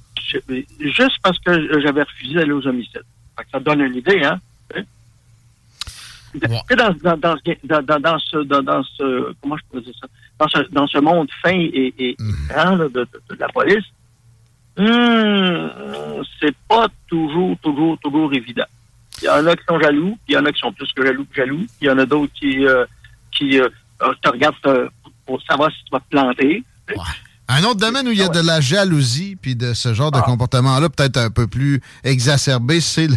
juste 0.80 1.18
parce 1.24 1.40
que 1.40 1.82
j'avais 1.82 2.04
refusé 2.04 2.36
d'aller 2.36 2.52
aux 2.52 2.68
homicides. 2.68 3.02
Ça 3.52 3.60
donne 3.60 3.82
une 3.82 3.96
idée, 3.96 4.24
hein? 4.24 4.40
Dans, 6.76 6.94
dans, 7.02 7.18
dans, 7.18 7.36
ce- 7.38 7.66
dans, 7.66 8.20
ce, 8.20 8.38
dans, 8.44 8.62
dans 8.64 8.84
ce, 8.84 9.34
comment 9.42 9.58
je 9.58 9.64
peux 9.72 9.82
dire 9.82 9.94
ça? 10.00 10.08
Dans 10.40 10.48
ce, 10.50 10.60
dans 10.72 10.88
ce 10.88 10.98
monde 10.98 11.30
fin 11.42 11.52
et, 11.54 11.94
et 11.98 12.18
grand 12.50 12.76
là, 12.76 12.86
de, 12.90 12.90
de- 12.90 13.08
de 13.36 13.40
la 13.40 13.48
police, 13.50 13.86
hum, 14.78 16.24
c'est 16.40 16.56
pas 16.68 16.88
toujours, 17.08 17.58
toujours, 17.62 17.98
toujours 18.00 18.34
évident. 18.34 18.66
Il 19.22 19.26
y 19.26 19.30
en 19.30 19.46
a 19.48 19.56
qui 19.56 19.64
sont 19.68 19.80
jaloux, 19.80 20.18
il 20.28 20.34
y 20.34 20.38
en 20.38 20.46
a 20.46 20.52
qui 20.52 20.60
sont 20.60 20.74
plus 20.74 20.92
que 20.94 21.06
jaloux 21.06 21.26
que 21.26 21.36
jaloux, 21.36 21.66
il 21.82 21.88
y 21.88 21.90
en 21.90 21.98
a 21.98 22.06
d'autres 22.06 22.34
qui, 22.34 22.66
euh, 22.66 22.86
qui 23.32 23.60
euh, 23.62 23.70
te 24.22 24.30
regardent 24.30 24.56
euh, 24.68 24.90
pour 25.26 25.42
savoir 25.44 25.72
si 25.72 25.78
tu 25.86 25.92
vas 25.92 26.00
te 26.02 26.10
planter. 26.10 26.64
Un 27.48 27.64
autre 27.64 27.80
domaine 27.80 28.08
où 28.08 28.12
il 28.12 28.18
y 28.18 28.24
a 28.24 28.28
de 28.30 28.46
la 28.46 28.60
jalousie 28.60 29.38
puis 29.42 29.56
de 29.56 29.74
ce 29.74 29.94
genre 29.94 30.12
de 30.12 30.18
Ah. 30.18 30.24
comportement-là, 30.24 30.90
peut-être 30.90 31.18
un 31.18 31.30
peu 31.30 31.48
plus 31.48 31.80
exacerbé, 32.04 32.82
c'est 32.82 33.08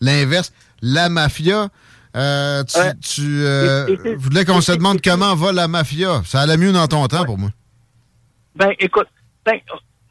l'inverse. 0.00 0.52
La 0.80 1.08
mafia. 1.08 1.68
Euh, 2.16 2.62
tu 2.64 2.78
Ouais. 2.78 2.92
tu, 3.00 3.20
euh, 3.44 3.86
Et- 3.86 3.92
et- 3.92 4.08
et- 4.12 4.14
voulais 4.16 4.44
qu'on 4.44 4.60
se 4.60 4.72
demande 4.72 5.00
comment 5.02 5.34
va 5.34 5.52
la 5.52 5.68
mafia? 5.68 6.22
Ça 6.24 6.40
allait 6.40 6.56
mieux 6.56 6.72
dans 6.72 6.86
ton 6.88 7.06
temps 7.08 7.24
pour 7.24 7.38
moi. 7.38 7.50
Ben, 8.54 8.70
écoute, 8.78 9.08
ben, 9.44 9.58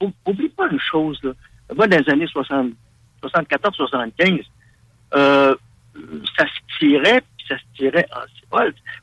ou- 0.01 0.12
oublie 0.25 0.50
pas 0.50 0.67
une 0.72 0.79
chose, 0.79 1.20
là. 1.24 1.31
Moi, 1.75 1.88
dans 1.88 1.98
les 2.00 2.10
années 2.10 2.27
60, 2.27 2.72
74, 3.22 3.75
75, 3.75 4.39
euh, 5.15 5.55
ça 6.38 6.46
se 6.46 6.77
tirait, 6.79 7.22
puis 7.38 7.46
ça 7.48 7.55
se 7.58 7.63
tirait 7.77 8.08
en 8.15 8.22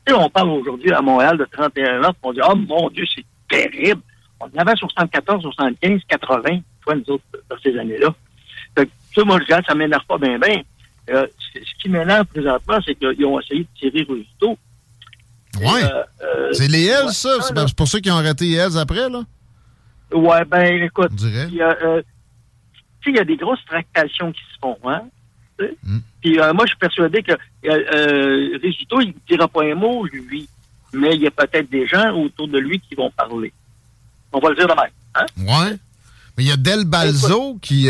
sais, 0.05 0.13
on 0.13 0.29
parle 0.29 0.49
aujourd'hui 0.49 0.91
à 0.91 1.01
Montréal 1.01 1.37
de 1.37 1.45
31 1.51 2.03
ans, 2.03 2.13
on 2.21 2.33
dit, 2.33 2.39
oh 2.47 2.55
mon 2.55 2.89
Dieu, 2.89 3.05
c'est 3.15 3.25
terrible. 3.49 4.01
On 4.39 4.45
en 4.45 4.59
avait 4.59 4.75
74, 4.75 5.41
75, 5.41 6.01
80, 6.07 6.59
toi, 6.81 6.95
nous 6.95 7.13
autres, 7.15 7.23
dans 7.49 7.57
ces 7.63 7.77
années-là. 7.77 8.13
Ça, 8.77 9.23
moi, 9.25 9.37
je 9.39 9.43
regarde, 9.45 9.65
ça 9.67 9.73
m'énerve 9.73 10.05
pas 10.07 10.17
bien, 10.19 10.37
bien. 10.37 10.61
Euh, 11.09 11.27
ce 11.53 11.81
qui 11.81 11.89
m'énerve 11.89 12.25
présentement, 12.25 12.79
c'est 12.85 12.95
qu'ils 12.95 13.25
ont 13.25 13.39
essayé 13.39 13.61
de 13.61 13.79
tirer. 13.79 14.07
Ouais. 15.59 15.83
Euh, 15.83 16.03
euh, 16.21 16.53
c'est 16.53 16.67
les 16.67 16.85
Hells, 16.85 17.11
ça. 17.11 17.29
C'est 17.41 17.75
pour 17.75 17.87
ça 17.87 17.99
qu'ils 17.99 18.11
ont 18.11 18.17
arrêté 18.17 18.45
les 18.45 18.55
Hells 18.55 18.77
après, 18.77 19.09
là? 19.09 19.23
Ouais, 20.11 20.45
ben, 20.45 20.83
écoute, 20.83 21.11
il 21.21 21.55
y 21.55 21.61
a, 21.61 21.77
euh, 21.83 22.01
tu 23.01 23.11
sais, 23.11 23.11
il 23.11 23.15
y 23.15 23.19
a 23.19 23.25
des 23.25 23.37
grosses 23.37 23.63
tractations 23.65 24.31
qui 24.31 24.41
se 24.41 24.59
font, 24.61 24.77
hein. 24.85 25.03
Mm. 25.83 25.99
Puis 26.21 26.37
moi, 26.37 26.63
je 26.63 26.69
suis 26.69 26.77
persuadé 26.77 27.21
que 27.21 27.33
euh, 27.33 28.59
il 28.63 29.07
ne 29.07 29.13
dira 29.27 29.47
pas 29.47 29.63
un 29.63 29.75
mot, 29.75 30.05
lui. 30.05 30.47
Mais 30.93 31.15
il 31.15 31.21
y 31.21 31.27
a 31.27 31.31
peut-être 31.31 31.69
des 31.69 31.85
gens 31.85 32.11
autour 32.13 32.47
de 32.47 32.57
lui 32.57 32.79
qui 32.79 32.95
vont 32.95 33.11
parler. 33.11 33.53
On 34.31 34.39
va 34.39 34.49
le 34.49 34.55
dire 34.55 34.67
de 34.67 34.73
même. 34.73 34.91
Hein? 35.15 35.25
Ouais. 35.37 35.77
Mais 36.35 36.43
il 36.43 36.47
y 36.47 36.51
a 36.51 36.57
Del 36.57 36.85
Balzo 36.85 37.57
qui, 37.61 37.89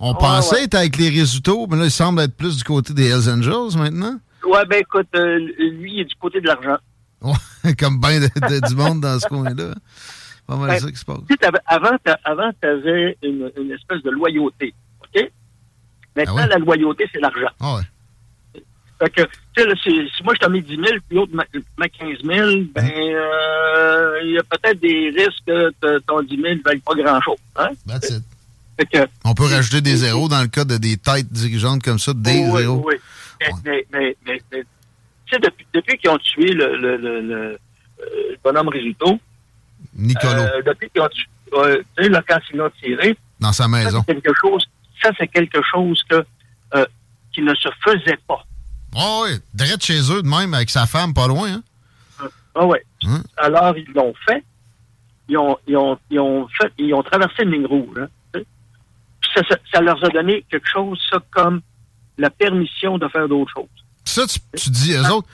on 0.00 0.12
Ouais, 0.12 0.18
pensait 0.18 0.56
ouais. 0.56 0.64
être 0.64 0.74
avec 0.74 0.96
les 0.96 1.08
résultats, 1.10 1.52
mais 1.68 1.76
là, 1.76 1.84
il 1.84 1.90
semble 1.90 2.22
être 2.22 2.34
plus 2.36 2.56
du 2.56 2.64
côté 2.64 2.92
des 2.94 3.08
Hells 3.08 3.30
Angels 3.30 3.78
maintenant. 3.78 4.18
Ouais, 4.44 4.64
ben 4.66 4.80
écoute, 4.80 5.06
euh, 5.14 5.38
lui, 5.38 5.92
il 5.94 6.00
est 6.00 6.04
du 6.06 6.14
côté 6.16 6.40
de 6.40 6.46
l'argent. 6.46 6.78
Ouais, 7.22 7.74
comme 7.78 8.00
bien 8.00 8.18
du 8.20 8.74
monde 8.74 9.00
dans 9.02 9.20
ce 9.20 9.28
coin-là. 9.28 9.74
pas 10.46 10.56
mal 10.56 10.80
ça 10.80 10.90
qui 10.90 10.96
se 10.96 11.04
passe. 11.04 11.18
avant, 11.66 11.96
tu 12.02 12.66
avais 12.66 13.16
une, 13.22 13.52
une, 13.56 13.70
espèce 13.72 14.02
de 14.02 14.10
loyauté. 14.10 14.74
OK? 15.02 15.30
Maintenant, 16.16 16.36
Ah 16.38 16.46
la 16.46 16.56
loyauté, 16.56 17.06
c'est 17.12 17.20
l'argent. 17.20 17.50
Ah 17.60 17.76
ouais. 17.76 18.62
Fait 18.98 19.10
que, 19.10 19.22
tu 19.22 19.62
sais, 19.62 19.66
là, 19.66 19.74
si 19.82 20.22
moi 20.24 20.34
je 20.34 20.40
t'en 20.40 20.50
mets 20.50 20.60
10 20.60 20.74
000, 20.76 20.84
puis 21.08 21.16
l'autre 21.16 21.32
m'a 21.34 21.88
15 21.88 22.18
000, 22.22 22.50
ben, 22.74 22.84
euh, 22.84 24.18
il 24.24 24.32
y 24.32 24.38
a 24.38 24.42
peut-être 24.42 24.78
des 24.80 25.10
risques 25.16 25.44
que 25.46 25.98
ton 26.00 26.20
10 26.22 26.36
000 26.36 26.54
ne 26.56 26.62
vaille 26.62 26.80
pas 26.80 26.94
grand-chose. 26.94 27.38
Hein? 27.56 27.70
That's 27.86 28.10
it. 28.10 28.22
Que, 28.86 29.06
On 29.24 29.34
peut 29.34 29.44
rajouter 29.44 29.80
des 29.80 29.96
zéros 29.96 30.28
dans 30.28 30.40
le 30.40 30.48
cas 30.48 30.64
de 30.64 30.76
des 30.78 30.96
têtes 30.96 31.30
dirigeantes 31.30 31.82
comme 31.82 31.98
ça, 31.98 32.12
des 32.14 32.44
oui, 32.46 32.60
zéros. 32.62 32.82
oui. 32.86 32.94
Mais, 33.40 33.48
mais, 33.64 33.86
mais, 33.92 34.16
mais- 34.26 34.42
mais, 34.52 34.62
tu 35.26 35.34
sais, 35.34 35.38
depuis, 35.40 35.66
depuis 35.74 35.98
qu'ils 35.98 36.10
ont 36.10 36.18
tué 36.18 36.52
le, 36.52 36.76
le, 36.76 36.96
le, 36.96 37.20
le, 37.20 37.58
euh, 38.02 38.36
bonhomme 38.42 38.68
Rizzuto, 38.68 39.18
Nicolo, 39.94 40.42
euh, 40.42 40.62
depuis 40.66 40.88
qu'ils 40.90 41.02
ont 41.02 41.08
tué, 41.08 41.26
euh, 41.54 41.82
là, 42.08 42.22
quand 42.26 42.38
ils 42.52 42.56
l'ont 42.56 42.70
tiré, 42.80 43.16
dans 43.38 43.52
sa 43.52 43.64
ça, 43.64 43.68
maison. 43.68 44.04
c'est 44.08 44.14
quelque 44.14 44.32
chose, 44.40 44.66
ça, 45.02 45.10
c'est 45.18 45.28
quelque 45.28 45.60
chose 45.70 46.02
que, 46.08 46.24
euh, 46.74 46.86
qui 47.32 47.42
ne 47.42 47.54
se 47.54 47.68
faisait 47.84 48.18
pas. 48.26 48.44
Oh 48.96 49.24
oui, 49.26 49.38
direct 49.54 49.82
chez 49.84 50.00
eux, 50.12 50.22
de 50.22 50.28
même, 50.28 50.52
avec 50.54 50.68
sa 50.70 50.86
femme, 50.86 51.14
pas 51.14 51.26
loin. 51.28 51.48
Hein? 51.52 51.62
Ah 52.54 52.66
ouais. 52.66 52.84
Hein? 53.04 53.22
Alors, 53.36 53.76
ils 53.78 53.90
l'ont 53.94 54.14
fait. 54.26 54.42
Ils 55.28 55.38
ont, 55.38 55.56
ils 55.68 55.76
ont, 55.76 55.96
ils 56.10 56.18
ont 56.18 56.48
fait, 56.48 56.72
ils 56.78 56.92
ont 56.92 57.02
traversé 57.04 57.44
une 57.44 57.52
ligne 57.52 57.66
rouge. 57.66 57.96
hein, 58.00 58.08
ça, 59.34 59.42
ça, 59.48 59.56
ça 59.72 59.80
leur 59.80 60.02
a 60.04 60.08
donné 60.08 60.44
quelque 60.50 60.68
chose, 60.68 60.98
ça, 61.10 61.18
comme 61.30 61.60
la 62.18 62.30
permission 62.30 62.98
de 62.98 63.08
faire 63.08 63.28
d'autres 63.28 63.52
choses. 63.52 63.66
Ça, 64.04 64.26
tu, 64.26 64.38
tu 64.56 64.70
dis, 64.70 64.92
eux 64.94 65.10
autres, 65.12 65.28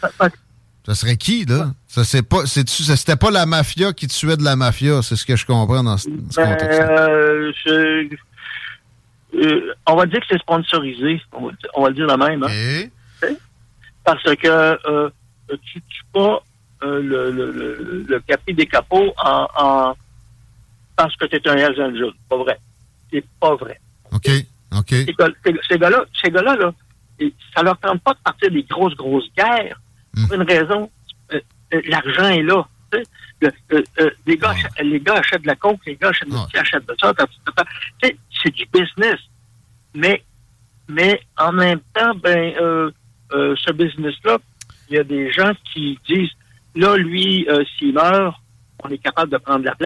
Ça- 0.87 0.95
serait 0.95 1.17
qui, 1.17 1.45
là? 1.45 1.73
Ça, 1.89 2.05
c'est 2.05 2.23
pas, 2.23 2.47
c'est, 2.47 2.69
c'était 2.69 3.17
pas 3.17 3.31
la 3.31 3.45
mafia 3.47 3.93
qui 3.93 4.07
tuait 4.07 4.37
de 4.37 4.45
la 4.45 4.55
mafia, 4.55 5.03
c'est 5.03 5.17
ce 5.17 5.25
que 5.27 5.35
je 5.35 5.45
comprends 5.47 5.83
dans 5.83 5.97
ce, 5.97 6.09
ben, 6.09 6.47
contexte-là. 6.53 7.09
euh, 7.09 7.53
je- 7.65 8.17
euh, 9.35 9.75
on 9.87 9.97
va 9.97 10.07
dire 10.07 10.21
que 10.21 10.27
c'est 10.31 10.39
sponsorisé. 10.39 11.21
On 11.33 11.47
va, 11.47 11.53
dire- 11.53 11.71
on 11.75 11.83
va 11.83 11.89
le 11.89 11.95
dire 11.95 12.07
de 12.07 12.15
même. 12.15 12.43
hein. 12.45 12.49
Et, 12.51 12.91
parce 14.05 14.23
que 14.23 14.47
euh, 14.47 15.09
tu 15.65 15.81
tues 15.83 16.03
pas 16.13 16.43
euh, 16.85 17.03
le, 17.03 17.31
le, 17.33 17.51
le, 17.51 18.05
le 18.09 18.21
capi 18.21 18.55
des 18.55 18.67
capots 18.67 19.13
en, 19.23 19.49
en 19.59 19.95
parce 20.97 21.15
que 21.17 21.25
tu 21.27 21.37
es 21.37 21.49
un 21.49 21.57
Hells 21.57 21.81
Angel. 21.83 22.13
Pas 22.29 22.37
vrai. 22.37 22.59
C'est 23.13 23.25
pas 23.41 23.57
vrai. 23.57 23.81
OK, 24.17 24.31
OK. 24.79 24.89
Ces 24.91 25.15
gars- 25.19 25.29
ces- 25.45 25.61
ces 25.69 25.79
gars-là, 25.79 26.05
ces 26.23 26.31
gars-là, 26.31 26.57
là, 26.57 26.73
ça 27.55 27.63
leur 27.63 27.79
tente 27.79 28.03
pas 28.03 28.13
de 28.15 28.19
partir 28.25 28.51
des 28.51 28.63
grosses, 28.65 28.95
grosses 28.95 29.29
guerres. 29.37 29.81
Hmm. 30.15 30.27
Pour 30.27 30.35
une 30.35 30.43
raison, 30.43 30.91
euh, 31.33 31.41
euh, 31.75 31.81
l'argent 31.87 32.29
est 32.29 32.43
là. 32.43 32.67
tu 32.93 32.99
sais. 32.99 33.05
Le- 33.71 33.85
euh, 34.01 34.11
les, 34.27 34.37
gars 34.39 34.51
achètent, 34.51 34.81
les 34.83 35.01
gars 35.01 35.15
achètent 35.17 35.43
de 35.43 35.47
la 35.47 35.57
coke, 35.57 35.81
les 35.87 35.97
gars 35.97 36.09
achètent 36.09 36.29
de 36.29 36.59
achètent 36.59 36.87
de 36.89 36.95
ça. 37.01 37.13
Tu 37.15 37.25
sais, 38.03 38.17
C'est 38.43 38.55
du 38.55 38.65
business. 38.73 39.19
Mais, 39.95 40.23
mais 40.89 41.21
en 41.37 41.53
même 41.53 41.81
temps, 41.95 42.15
ben, 42.15 42.55
ce 43.31 43.73
business-là, 43.73 44.39
il 44.89 44.97
y 44.97 44.99
a 44.99 45.05
des 45.05 45.31
gens 45.33 45.53
qui 45.73 45.99
disent, 46.09 46.31
là, 46.75 46.97
lui, 46.97 47.47
s'il 47.79 47.93
meurt, 47.95 48.37
on 48.85 48.89
est 48.91 48.99
capable 48.99 49.33
de 49.33 49.39
prendre 49.39 49.65
la 49.65 49.75
place. 49.75 49.86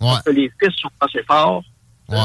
Ouais, 0.00 0.14
que 0.24 0.30
les 0.30 0.50
fils 0.62 0.74
sont 0.80 0.90
assez 1.00 1.22
forts. 1.24 1.62
ouais. 2.08 2.16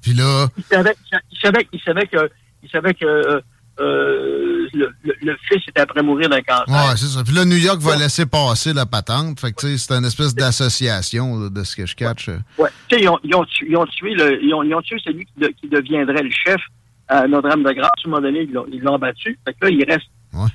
Puis 0.00 0.14
là, 0.14 0.46
Il 0.56 0.64
savait, 0.64 0.94
il 1.30 1.38
savait, 1.40 1.68
il 1.72 1.80
savait 1.80 2.06
que, 2.06 2.30
il 2.62 2.70
savait 2.70 2.94
que 2.94 3.04
euh, 3.04 3.40
euh, 3.80 4.68
le, 4.72 4.90
le- 5.04 5.14
le 5.20 5.36
fils 5.48 5.62
était 5.68 5.80
après 5.80 6.02
mourir 6.02 6.28
d'un 6.28 6.40
cancer. 6.40 6.66
ouais, 6.68 6.96
c'est 6.96 7.06
ça. 7.06 7.22
Puis 7.24 7.34
là, 7.34 7.44
New 7.44 7.56
York 7.56 7.80
va 7.80 7.96
laisser 7.96 8.24
passer 8.26 8.72
la 8.72 8.86
patente. 8.86 9.38
Fait 9.40 9.52
que, 9.52 9.60
tu 9.60 9.66
sais, 9.66 9.78
c'est 9.78 9.94
une 9.94 10.04
espèce 10.04 10.34
d'association, 10.34 11.48
de 11.50 11.64
ce 11.64 11.76
que 11.76 11.84
je 11.86 11.94
catch. 11.94 12.28
Ouais. 12.58 12.70
Tu 12.88 12.96
sais, 12.96 13.02
ils 13.02 13.08
ont, 13.08 13.18
ils, 13.24 13.34
ont 13.34 13.44
tué, 13.44 13.66
ils 13.70 13.76
ont 13.76 13.86
tué 13.86 14.14
le, 14.14 14.42
ils 14.42 14.54
ont, 14.54 14.62
ils 14.62 14.74
ont 14.74 14.82
tué 14.82 14.96
celui 15.04 15.26
qui, 15.26 15.32
de- 15.40 15.48
qui 15.48 15.68
deviendrait 15.68 16.22
le 16.22 16.30
chef 16.30 16.60
à 17.08 17.26
Notre-Dame-de-Grâce. 17.26 17.90
À 18.04 18.08
un 18.08 18.10
moment 18.10 18.22
donné, 18.22 18.42
ils 18.42 18.80
l'ont, 18.82 18.98
battu. 18.98 19.38
Fait 19.44 19.52
que 19.54 19.66
là, 19.66 19.70
il 19.70 19.84
reste 19.84 20.08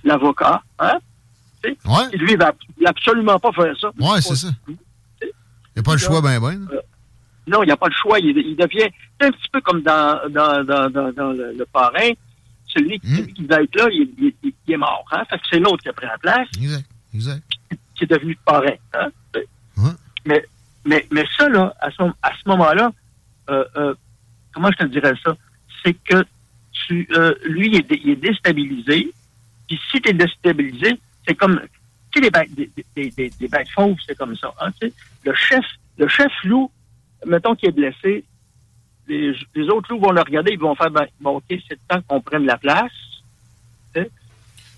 l'avocat. 0.04 0.62
Hein? 0.80 0.98
Ouais, 1.66 2.04
Et 2.12 2.18
lui, 2.18 2.34
il 2.34 2.38
va 2.38 2.52
il 2.78 2.84
va 2.84 2.90
absolument 2.90 3.40
pas 3.40 3.52
faire 3.54 3.74
ça. 3.80 3.88
ouais, 4.00 4.22
c'est 4.22 4.36
ça. 4.36 4.48
Il 5.76 5.80
n'y 5.80 5.82
a 5.82 5.84
pas 5.84 5.94
le 5.94 5.98
choix, 6.00 6.22
ben, 6.22 6.40
ben. 6.40 6.68
Non, 7.48 7.62
il 7.64 7.66
n'y 7.66 7.72
a 7.72 7.78
pas 7.78 7.88
le 7.88 7.94
choix. 7.94 8.20
Il, 8.20 8.38
il 8.38 8.56
devient 8.56 8.88
c'est 9.20 9.28
un 9.28 9.32
petit 9.32 9.50
peu 9.52 9.62
comme 9.62 9.82
dans, 9.82 10.30
dans, 10.30 10.64
dans, 10.64 11.32
le, 11.34 11.54
le 11.58 11.66
parrain. 11.66 12.10
Celui, 12.68 13.00
Hmm. 13.04 13.18
celui 13.18 13.34
qui 13.34 13.42
devait 13.44 13.64
être 13.66 13.76
là, 13.76 13.88
il, 13.92 14.10
il- 14.18 14.34
il- 14.44 14.54
il 14.68 14.74
est 14.74 14.78
mort. 14.78 15.06
Hein? 15.12 15.24
Fait 15.30 15.38
que 15.38 15.44
c'est 15.52 15.60
l'autre 15.60 15.84
qui 15.84 15.90
a 15.90 15.94
pris 15.94 16.06
la 16.08 16.18
place, 16.18 16.48
Exact, 16.58 16.86
exact. 17.14 17.44
qui 17.96 18.04
est 18.06 18.08
devenu 18.08 18.36
parrain. 18.46 18.76
Hein? 18.94 19.10
Ouais. 19.78 19.92
Mais, 20.26 20.44
mais, 20.86 21.06
mais 21.12 21.26
ça, 21.38 21.50
là, 21.50 21.74
à 21.82 21.92
ce, 21.92 22.02
à 22.22 22.32
ce 22.42 22.48
moment-là, 22.50 22.92
euh, 23.50 23.64
euh, 23.78 23.94
comment 24.54 24.70
je 24.72 24.86
te 24.86 24.90
dirais 24.90 25.14
ça? 25.24 25.36
C'est 25.84 25.94
que 25.94 26.24
tu, 26.88 27.08
euh, 27.16 27.36
lui, 27.46 27.68
il 27.68 27.76
est, 27.76 27.88
dé- 27.90 28.02
il 28.04 28.10
est 28.12 28.16
déstabilisé. 28.16 29.12
Puis 29.68 29.80
si 29.92 30.02
tu 30.02 30.10
es 30.10 30.14
déstabilisé, 30.14 31.00
c'est 31.28 31.36
comme. 31.36 31.60
Tu 32.14 32.20
sais, 32.20 32.26
les 32.26 32.30
bêtes, 32.32 32.54
des, 32.54 32.70
des, 32.96 33.10
des, 33.12 33.30
des 33.40 33.48
bêtes 33.48 33.70
fauves, 33.70 33.98
c'est 34.06 34.16
comme 34.18 34.36
ça. 34.36 34.54
Hein, 34.62 34.70
tu 34.80 34.88
sais. 34.88 34.94
le 35.26 35.34
chef, 35.34 35.66
le 35.98 36.08
chef 36.08 36.32
loup, 36.44 36.70
mettons 37.26 37.56
qu'il 37.56 37.70
est 37.70 37.72
blessé, 37.74 38.24
les, 39.08 39.34
les 39.56 39.68
autres 39.70 39.92
loups 39.92 40.00
vont 40.00 40.12
le 40.12 40.22
regarder, 40.22 40.52
ils 40.52 40.60
vont 40.60 40.76
faire 40.76 40.92
ben, 40.92 41.06
bon, 41.20 41.38
OK, 41.38 41.44
c'est 41.50 41.72
le 41.72 41.80
temps 41.88 42.02
qu'on 42.08 42.22
prenne 42.22 42.46
la 42.46 42.58
place. 42.58 42.92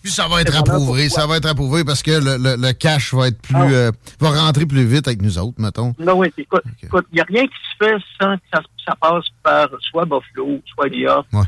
Puis 0.02 0.12
ça 0.14 0.28
va 0.28 0.42
être 0.42 0.56
approuvé, 0.56 1.10
ça 1.10 1.26
va 1.26 1.38
être 1.38 1.48
approuvé 1.48 1.84
parce 1.84 2.04
que 2.04 2.12
le, 2.12 2.38
le, 2.38 2.56
le 2.62 2.74
cash 2.74 3.12
va 3.16 3.28
être 3.30 3.42
plus. 3.42 3.56
Ah. 3.56 3.64
euh, 3.72 3.92
va 4.20 4.30
rentrer 4.30 4.68
plus 4.68 4.86
vite 4.86 5.08
avec 5.08 5.20
nous 5.20 5.40
autres, 5.40 5.60
mettons. 5.60 5.96
Non, 5.98 6.14
oui, 6.20 6.32
écoute, 6.38 6.62
il 6.84 7.16
n'y 7.16 7.22
a 7.22 7.24
rien 7.24 7.48
qui 7.48 7.54
se 7.72 7.84
fait 7.84 7.96
sans 8.22 8.38
que 8.38 8.44
ça, 8.54 8.62
ça 8.86 8.96
passe 9.02 9.24
par 9.42 9.68
soit 9.82 10.06
Buffalo, 10.06 10.62
soit 10.76 10.90
New 10.90 11.00
York, 11.00 11.26
Ouais. 11.34 11.42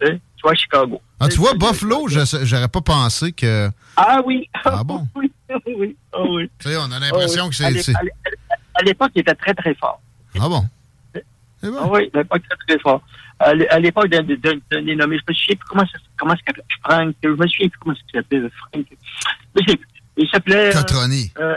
tu 0.00 0.06
sais, 0.06 0.20
soit 0.44 0.54
Chicago. 0.54 1.00
Ah, 1.20 1.28
tu 1.28 1.38
vois, 1.38 1.54
Buffalo, 1.54 2.06
j'aurais 2.42 2.68
pas 2.68 2.80
pensé 2.82 3.32
que. 3.32 3.70
Ah 3.96 4.20
oui. 4.24 4.48
Ah 4.64 4.84
bon? 4.84 5.06
oui, 5.16 5.30
oui, 5.66 5.96
ah 6.12 6.18
oui. 6.28 6.50
Tu 6.58 6.68
sais, 6.68 6.76
on 6.76 6.90
a 6.92 6.98
l'impression 6.98 7.44
Ah 7.44 7.46
oui. 7.68 7.74
que 7.76 7.82
c'est. 7.82 7.94
à 7.96 8.02
l'é- 8.02 8.12
À 8.74 8.82
l'époque, 8.82 9.12
il 9.14 9.20
était 9.20 9.34
très, 9.34 9.54
très 9.54 9.74
fort. 9.74 10.00
Ah 10.38 10.48
bon? 10.48 10.64
C'est 11.14 11.24
Ah 11.68 11.70
bon. 11.70 11.90
oui, 11.94 12.10
à 12.12 12.18
l'époque, 12.18 12.42
très, 12.48 12.58
très 12.74 12.78
fort. 12.82 13.02
À 13.38 13.54
l'é- 13.54 13.68
à 13.68 13.78
l'époque 13.78 14.08
d'un 14.08 14.22
dénommé, 14.22 15.18
je 15.18 15.22
me 15.28 15.34
souviens 15.34 15.56
plus 15.56 15.68
comment 15.68 15.86
ça 15.86 15.98
comment 16.18 16.34
ça 16.34 16.40
s'appelait, 16.46 16.64
Frank, 16.84 17.14
je 17.22 17.28
me 17.28 17.46
souviens 17.48 17.68
plus 17.68 17.78
comment 17.80 17.94
ça 17.96 18.02
s'appelait, 18.14 18.48
Frank. 18.70 18.86
Il 20.16 20.28
s'appelait... 20.30 20.68
euh, 20.68 20.72
Cotroni. 20.72 21.32
euh, 21.38 21.56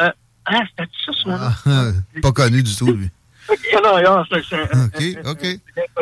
euh, 0.00 0.10
ah, 0.46 0.62
c'était 0.70 0.90
ça, 1.04 1.12
son 1.22 1.28
nom? 1.30 1.38
Ah, 1.40 1.90
pas 2.22 2.32
connu 2.32 2.62
du 2.62 2.74
tout, 2.74 2.86
lui. 2.92 3.08
Ok, 4.72 5.02
OK. 5.26 5.46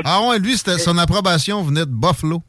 Ah 0.05 0.23
ouais, 0.23 0.39
lui, 0.39 0.57
c'était 0.57 0.79
son 0.79 0.97
approbation 0.99 1.63
venait 1.63 1.87
de 1.87 1.91
Buffalo. 1.91 2.43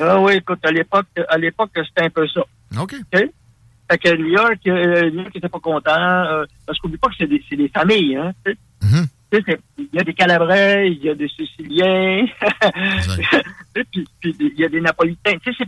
Ah 0.00 0.20
oui, 0.20 0.34
écoute, 0.34 0.60
à 0.64 0.70
l'époque, 0.70 1.06
à 1.28 1.38
l'époque, 1.38 1.70
c'était 1.74 2.02
un 2.02 2.10
peu 2.10 2.26
ça. 2.28 2.42
OK. 2.80 2.94
Fait 3.90 3.98
que 3.98 4.16
New 4.16 4.28
York, 4.28 4.60
euh, 4.66 5.10
New 5.10 5.20
York 5.20 5.36
était 5.36 5.48
pas 5.48 5.60
content, 5.60 5.90
euh, 5.94 6.44
parce 6.66 6.78
qu'oublie 6.78 6.96
pas 6.96 7.08
que 7.08 7.14
c'est 7.18 7.26
des, 7.26 7.44
des 7.50 7.68
familles, 7.68 8.16
hein. 8.16 8.32
tu 8.44 8.52
sais. 8.52 8.58
Mhm. 8.82 9.06
Il 9.78 9.88
y 9.92 9.98
a 9.98 10.04
des 10.04 10.14
Calabrais, 10.14 10.90
il 10.90 11.02
y 11.02 11.10
a 11.10 11.14
des 11.14 11.28
Siciliens, 11.28 12.24
puis, 13.74 14.06
il 14.22 14.58
y 14.58 14.64
a 14.64 14.68
des 14.68 14.80
Napolitains. 14.80 15.36
Tu 15.42 15.52
sais, 15.52 15.64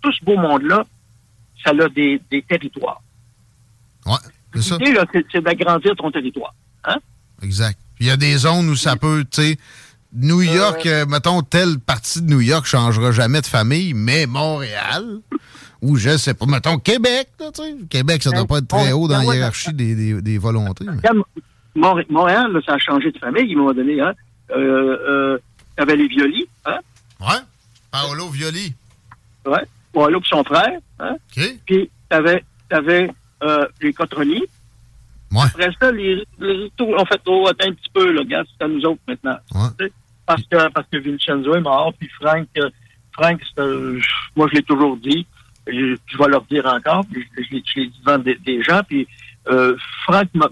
tout 0.00 0.12
ce 0.12 0.24
beau 0.24 0.36
monde-là, 0.36 0.84
ça 1.64 1.70
a 1.70 1.88
des, 1.88 2.20
des 2.30 2.42
territoires. 2.42 3.02
Ouais, 4.06 4.14
c'est 4.54 4.62
ça. 4.62 4.78
L'idée, 4.78 5.00
c'est 5.30 5.40
d'agrandir 5.40 5.94
ton 5.96 6.10
territoire. 6.10 6.54
Hein? 6.84 6.98
Exact. 7.42 7.78
Il 8.00 8.06
y 8.06 8.10
a 8.10 8.16
des 8.16 8.36
zones 8.38 8.68
où 8.68 8.76
ça 8.76 8.96
peut, 8.96 9.24
tu 9.30 9.42
sais, 9.42 9.58
New 10.12 10.40
York, 10.42 10.86
euh, 10.86 11.04
mettons, 11.06 11.42
telle 11.42 11.78
partie 11.78 12.22
de 12.22 12.30
New 12.30 12.40
York 12.40 12.64
changera 12.66 13.12
jamais 13.12 13.40
de 13.40 13.46
famille, 13.46 13.92
mais 13.94 14.26
Montréal, 14.26 15.18
ou 15.82 15.96
je 15.96 16.16
sais 16.16 16.34
pas, 16.34 16.46
mettons 16.46 16.78
Québec, 16.78 17.28
là, 17.38 17.50
tu 17.54 17.62
sais. 17.62 17.74
Québec, 17.90 18.22
ça 18.22 18.30
doit 18.30 18.46
pas 18.46 18.58
être 18.58 18.68
très 18.68 18.92
haut 18.92 19.06
dans 19.08 19.18
la 19.18 19.34
hiérarchie 19.34 19.72
des, 19.74 19.94
des, 19.94 20.22
des 20.22 20.38
volontés. 20.38 20.84
mais- 20.86 21.08
Mont- 21.74 22.02
Montréal, 22.08 22.50
là, 22.52 22.60
ça 22.66 22.74
a 22.74 22.78
changé 22.78 23.12
de 23.12 23.18
famille, 23.18 23.52
un 23.52 23.58
moment 23.58 23.72
donné. 23.74 24.00
Hein? 24.00 24.12
Euh, 24.50 25.38
euh, 25.78 25.84
les 25.94 26.08
Violi, 26.08 26.48
hein? 26.64 26.78
Ouais. 27.20 27.38
Paolo 27.90 28.28
Violi. 28.30 28.72
Ouais. 29.46 29.62
Paolo 29.92 30.20
puis 30.20 30.28
son 30.30 30.42
frère, 30.42 30.78
hein? 30.98 31.14
OK. 31.36 31.56
Puis 31.66 31.90
t'avais, 32.08 32.42
t'avais 32.68 33.10
euh, 33.44 33.66
les 33.80 33.92
Cotroni. 33.92 34.42
Ouais. 35.32 35.42
Après 35.44 35.70
ça, 35.80 35.92
les, 35.92 36.24
les 36.38 36.72
tout, 36.76 36.86
on 36.96 37.04
fait 37.04 37.20
oh, 37.26 37.46
attends 37.48 37.68
un 37.68 37.72
petit 37.72 37.90
peu, 37.92 38.12
là, 38.12 38.20
regarde, 38.20 38.46
c'est 38.58 38.64
à 38.64 38.68
nous 38.68 38.82
autres 38.84 39.00
maintenant. 39.06 39.36
Ouais. 39.54 39.68
Tu 39.78 39.84
sais, 39.86 39.92
Parce 40.26 40.42
que, 40.42 40.68
parce 40.72 40.86
que 40.90 40.96
Vincenzo 40.98 41.54
est 41.54 41.60
mort, 41.60 41.92
puis 41.98 42.08
Frank, 42.20 42.46
euh, 42.58 42.70
Frank, 43.12 43.40
un- 43.58 43.98
moi, 44.36 44.46
je 44.50 44.56
l'ai 44.56 44.62
toujours 44.62 44.96
dit, 44.96 45.26
je, 45.66 45.96
je 46.06 46.18
vais 46.18 46.28
leur 46.28 46.42
dire 46.44 46.64
encore, 46.66 47.04
puis 47.10 47.26
je, 47.36 47.42
je 47.42 47.50
l'ai 47.52 47.62
je 47.66 47.80
l'ai 47.80 47.86
dit 47.88 48.00
devant 48.04 48.18
des, 48.18 48.36
des 48.36 48.62
gens, 48.62 48.80
puis 48.86 49.06
euh, 49.48 49.76
Frank 50.04 50.28
m'a 50.34 50.48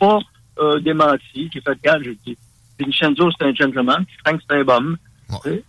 pas 0.00 0.18
euh, 0.58 0.80
démenti. 0.80 1.48
J'ai 1.52 1.60
fait 1.60 1.70
regarde, 1.70 2.02
j'ai 2.04 2.16
dit, 2.26 2.36
Vincenzo, 2.78 3.30
c'est 3.38 3.46
un 3.46 3.54
gentleman, 3.54 4.04
puis 4.04 4.16
Frank, 4.24 4.40
c'est 4.48 4.56
un 4.56 4.64
bum. 4.64 4.96
Tu 5.44 5.50
sais? 5.50 5.64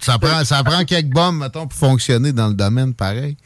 Ça 0.00 0.18
prend, 0.18 0.44
ça 0.44 0.62
prend 0.64 0.84
quelques 0.86 1.12
bombes, 1.12 1.38
mettons, 1.38 1.66
pour 1.66 1.78
fonctionner 1.78 2.32
dans 2.32 2.48
le 2.48 2.54
domaine 2.54 2.94
pareil. 2.94 3.36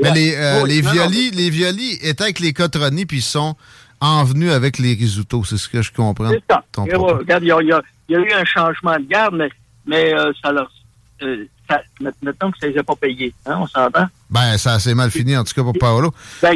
Mais 0.00 0.10
Ouais. 0.10 0.14
les, 0.14 0.34
euh, 0.36 0.66
les, 0.66 0.82
non, 0.82 0.88
non, 0.88 0.92
violis, 0.94 1.30
les 1.30 1.50
violis 1.50 1.98
étaient 2.02 2.24
avec 2.24 2.40
les 2.40 2.52
cotronies, 2.52 3.06
puis 3.06 3.18
ils 3.18 3.22
sont 3.22 3.56
envenus 4.00 4.50
avec 4.50 4.78
les 4.78 4.94
risottos. 4.94 5.44
C'est 5.44 5.58
ce 5.58 5.68
que 5.68 5.80
je 5.82 5.92
comprends. 5.92 6.30
C'est 6.30 6.42
ça. 6.50 6.64
il 6.78 7.46
y 7.46 7.52
a, 7.52 7.60
y 7.60 8.12
y 8.12 8.14
eu 8.14 8.32
un 8.32 8.44
changement 8.44 8.98
de 8.98 9.04
garde, 9.04 9.34
mais, 9.36 9.48
mais 9.86 10.14
euh, 10.14 10.32
ça 10.42 10.52
leur. 10.52 10.70
Euh, 11.22 11.46
ça, 11.70 11.80
maintenant 12.00 12.50
que 12.50 12.58
ça 12.58 12.66
les 12.66 12.78
a 12.78 12.82
pas 12.82 12.96
payés, 12.96 13.32
hein, 13.46 13.58
on 13.60 13.66
s'entend? 13.66 14.06
Ben, 14.28 14.58
ça 14.58 14.78
s'est 14.80 14.94
mal 14.94 15.10
fini, 15.10 15.36
en 15.36 15.44
tout 15.44 15.54
cas, 15.54 15.62
pour 15.62 15.78
Paolo. 15.78 16.12
Ben, 16.42 16.54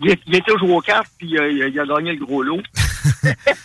il, 0.00 0.10
était 0.10 0.56
joué 0.58 0.72
aux 0.72 0.80
cartes, 0.80 1.10
puis 1.18 1.36
euh, 1.36 1.50
il 1.50 1.80
a 1.80 1.86
gagné 1.86 2.12
le 2.12 2.24
gros 2.24 2.42
lot. 2.42 2.62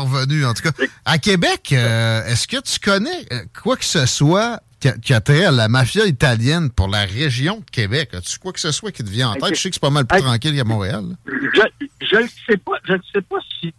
Revenu, 0.00 0.44
en 0.44 0.54
tout 0.54 0.62
cas. 0.62 0.70
À 1.04 1.18
Québec, 1.18 1.70
euh, 1.72 2.24
est-ce 2.26 2.46
que 2.48 2.60
tu 2.60 2.78
connais 2.80 3.26
euh, 3.32 3.40
quoi 3.62 3.76
que 3.76 3.84
ce 3.84 4.06
soit 4.06 4.60
qui 5.04 5.12
a, 5.14 5.20
trait 5.20 5.44
à 5.44 5.52
la 5.52 5.68
mafia 5.68 6.06
italienne 6.06 6.70
pour 6.70 6.88
la 6.88 7.04
région 7.04 7.58
de 7.60 7.70
Québec? 7.70 8.10
As-tu 8.14 8.38
quoi 8.38 8.52
que 8.52 8.58
ce 8.60 8.72
soit 8.72 8.90
qui 8.90 9.04
te 9.04 9.10
vient 9.10 9.30
en 9.30 9.34
tête? 9.34 9.54
Je 9.54 9.60
sais 9.60 9.68
que 9.70 9.74
c'est 9.76 9.80
pas 9.80 9.90
mal 9.90 10.06
plus 10.06 10.20
tranquille 10.20 10.56
qu'à 10.56 10.64
Montréal. 10.64 11.04
là. 11.10 11.14
Je 11.26 11.60
je 12.04 12.16
ne 12.16 12.26
sais 12.48 12.56
pas, 12.56 12.72
je 12.84 12.94
ne 12.94 12.98
sais 13.12 13.22
pas 13.22 13.36
si, 13.60 13.72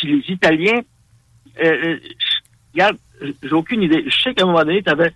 si 0.00 0.06
les 0.06 0.24
Italiens. 0.28 0.80
Euh, 1.64 1.98
regarde, 2.74 2.96
j'ai 3.42 3.52
aucune 3.52 3.82
idée. 3.82 4.04
Je 4.08 4.22
sais 4.22 4.34
qu'à 4.34 4.42
un 4.42 4.46
moment 4.46 4.64
donné, 4.64 4.82
tu 4.82 4.90
avais, 4.90 5.12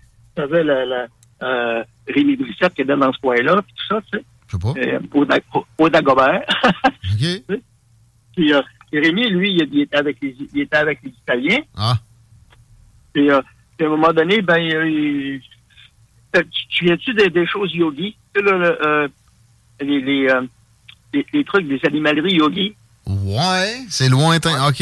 la, 0.63 0.85
la, 0.85 1.07
euh, 1.43 1.83
Rémi 2.07 2.37
Brissette 2.37 2.73
qui 2.73 2.81
était 2.83 2.95
dans 2.95 3.11
ce 3.11 3.19
coin-là, 3.19 3.61
puis 3.61 3.73
tout 3.75 3.95
ça, 3.95 4.01
tu 4.11 4.17
sais. 4.17 4.25
Je 4.47 4.51
sais 4.53 4.59
pas. 4.59 4.73
Euh, 4.79 4.99
au, 5.13 5.25
Dag- 5.25 5.43
au 5.77 5.89
Dagobert. 5.89 6.41
OK. 6.85 7.59
Puis 8.35 8.53
euh, 8.53 8.61
Rémi, 8.93 9.29
lui, 9.29 9.53
il, 9.53 9.81
était 9.81 9.97
avec 9.97 10.17
les, 10.21 10.35
il 10.53 10.61
était 10.61 10.77
avec 10.77 10.99
les 11.03 11.11
Italiens. 11.11 11.61
Ah. 11.77 11.95
Puis, 13.13 13.29
euh, 13.29 13.39
à 13.39 13.83
un 13.83 13.89
moment 13.89 14.11
donné, 14.13 14.41
ben, 14.41 14.57
euh, 14.59 14.89
il- 14.89 15.41
tu, 16.33 16.43
tu 16.69 16.85
viens-tu 16.85 17.13
des, 17.13 17.29
des 17.29 17.45
choses 17.47 17.73
yogi? 17.73 18.15
Tu 18.33 18.41
sais, 18.41 18.45
là, 18.45 18.57
le, 18.57 18.85
euh, 18.87 19.07
les, 19.81 20.01
les, 20.01 20.27
euh, 20.29 20.41
les, 21.13 21.25
les 21.33 21.43
trucs 21.43 21.67
des 21.67 21.79
animaleries 21.85 22.35
yogi. 22.35 22.75
Ouais, 23.07 23.77
c'est 23.89 24.09
lointain. 24.09 24.67
OK. 24.67 24.79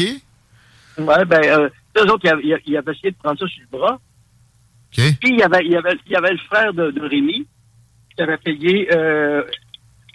Ouais, 0.98 1.24
ben, 1.24 1.42
euh, 1.44 1.68
eux 1.98 2.10
autres, 2.10 2.24
ils 2.24 2.30
avaient, 2.30 2.62
ils 2.66 2.76
avaient 2.76 2.92
essayé 2.92 3.10
de 3.12 3.16
prendre 3.16 3.38
ça 3.38 3.46
sur 3.46 3.62
le 3.70 3.78
bras. 3.78 3.94
OK. 3.94 5.04
Puis, 5.20 5.30
il 5.30 5.38
y 5.38 5.42
avait, 5.42 5.64
il 5.64 5.72
y 5.72 5.76
avait, 5.76 5.96
il 6.06 6.12
y 6.12 6.16
avait 6.16 6.32
le 6.32 6.38
frère 6.38 6.72
de, 6.74 6.90
de 6.90 7.00
Rémi 7.00 7.46
qui 8.16 8.22
avait 8.22 8.36
payé 8.38 8.88
euh, 8.94 9.42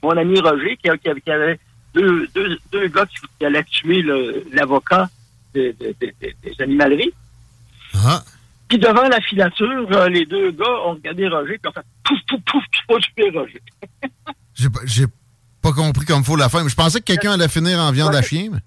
mon 0.04 0.12
ami 0.18 0.40
Roger, 0.40 0.76
qui, 0.78 0.90
qui 1.00 1.10
avait, 1.10 1.22
qui 1.22 1.32
avait 1.32 1.60
deux, 1.94 2.28
deux, 2.36 2.58
deux 2.72 2.88
gars 2.88 3.06
qui, 3.06 3.16
qui 3.40 3.46
allaient 3.46 3.64
tuer 3.64 4.04
l'avocat 4.52 5.10
de- 5.54 5.76
de- 5.80 5.96
de- 6.02 6.14
de- 6.22 6.34
des 6.44 6.62
animaleries. 6.62 7.14
Ah. 7.96 8.24
Puis 8.68 8.80
devant 8.80 9.08
la 9.08 9.22
filature, 9.22 9.88
euh, 9.92 10.10
les 10.10 10.26
deux 10.26 10.52
gars 10.52 10.72
ont 10.86 10.94
regardé 10.94 11.28
Roger, 11.28 11.60
puis 11.60 11.70
ont 11.70 11.74
fait 11.74 11.86
pouf, 12.04 12.20
pouf, 12.28 12.42
pouf, 12.46 12.64
tu 12.72 12.82
vas 12.90 13.00
tuer 13.00 13.38
Roger. 13.38 13.62
J'ai 14.56 14.70
pas, 14.70 14.80
j'ai 14.86 15.06
pas 15.62 15.72
compris 15.72 16.06
comme 16.06 16.24
faut 16.24 16.36
la 16.36 16.48
fin. 16.50 16.64
mais 16.64 16.70
Je 16.70 16.76
pensais 16.76 17.00
que 17.00 17.06
quelqu'un 17.06 17.34
allait 17.34 17.48
finir 17.48 17.80
en 17.80 17.92
viande 17.92 18.14
à 18.16 18.22
chien. 18.22 18.50
Mais... 18.52 18.60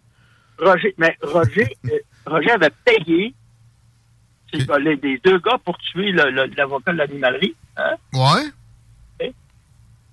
Roger, 0.67 0.95
mais 0.99 1.17
Roger, 1.23 1.77
euh, 1.87 1.99
Roger 2.27 2.51
avait 2.51 2.71
payé 2.85 3.35
les, 4.53 4.97
les 5.03 5.19
deux 5.25 5.39
gars 5.39 5.59
pour 5.65 5.77
tuer 5.79 6.13
l'avocat 6.13 6.93
de 6.93 6.99
l'animalerie. 6.99 7.55
Hein? 7.77 7.95
Ouais. 8.15 8.51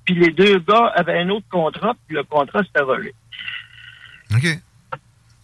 Puis 0.05 0.15
les 0.15 0.31
deux 0.31 0.59
gars 0.59 0.91
avaient 0.95 1.19
un 1.19 1.29
autre 1.29 1.45
contrat, 1.49 1.93
puis 2.07 2.15
le 2.15 2.23
contrat, 2.23 2.61
c'était 2.63 2.81
Roger. 2.83 3.13
OK. 4.35 4.59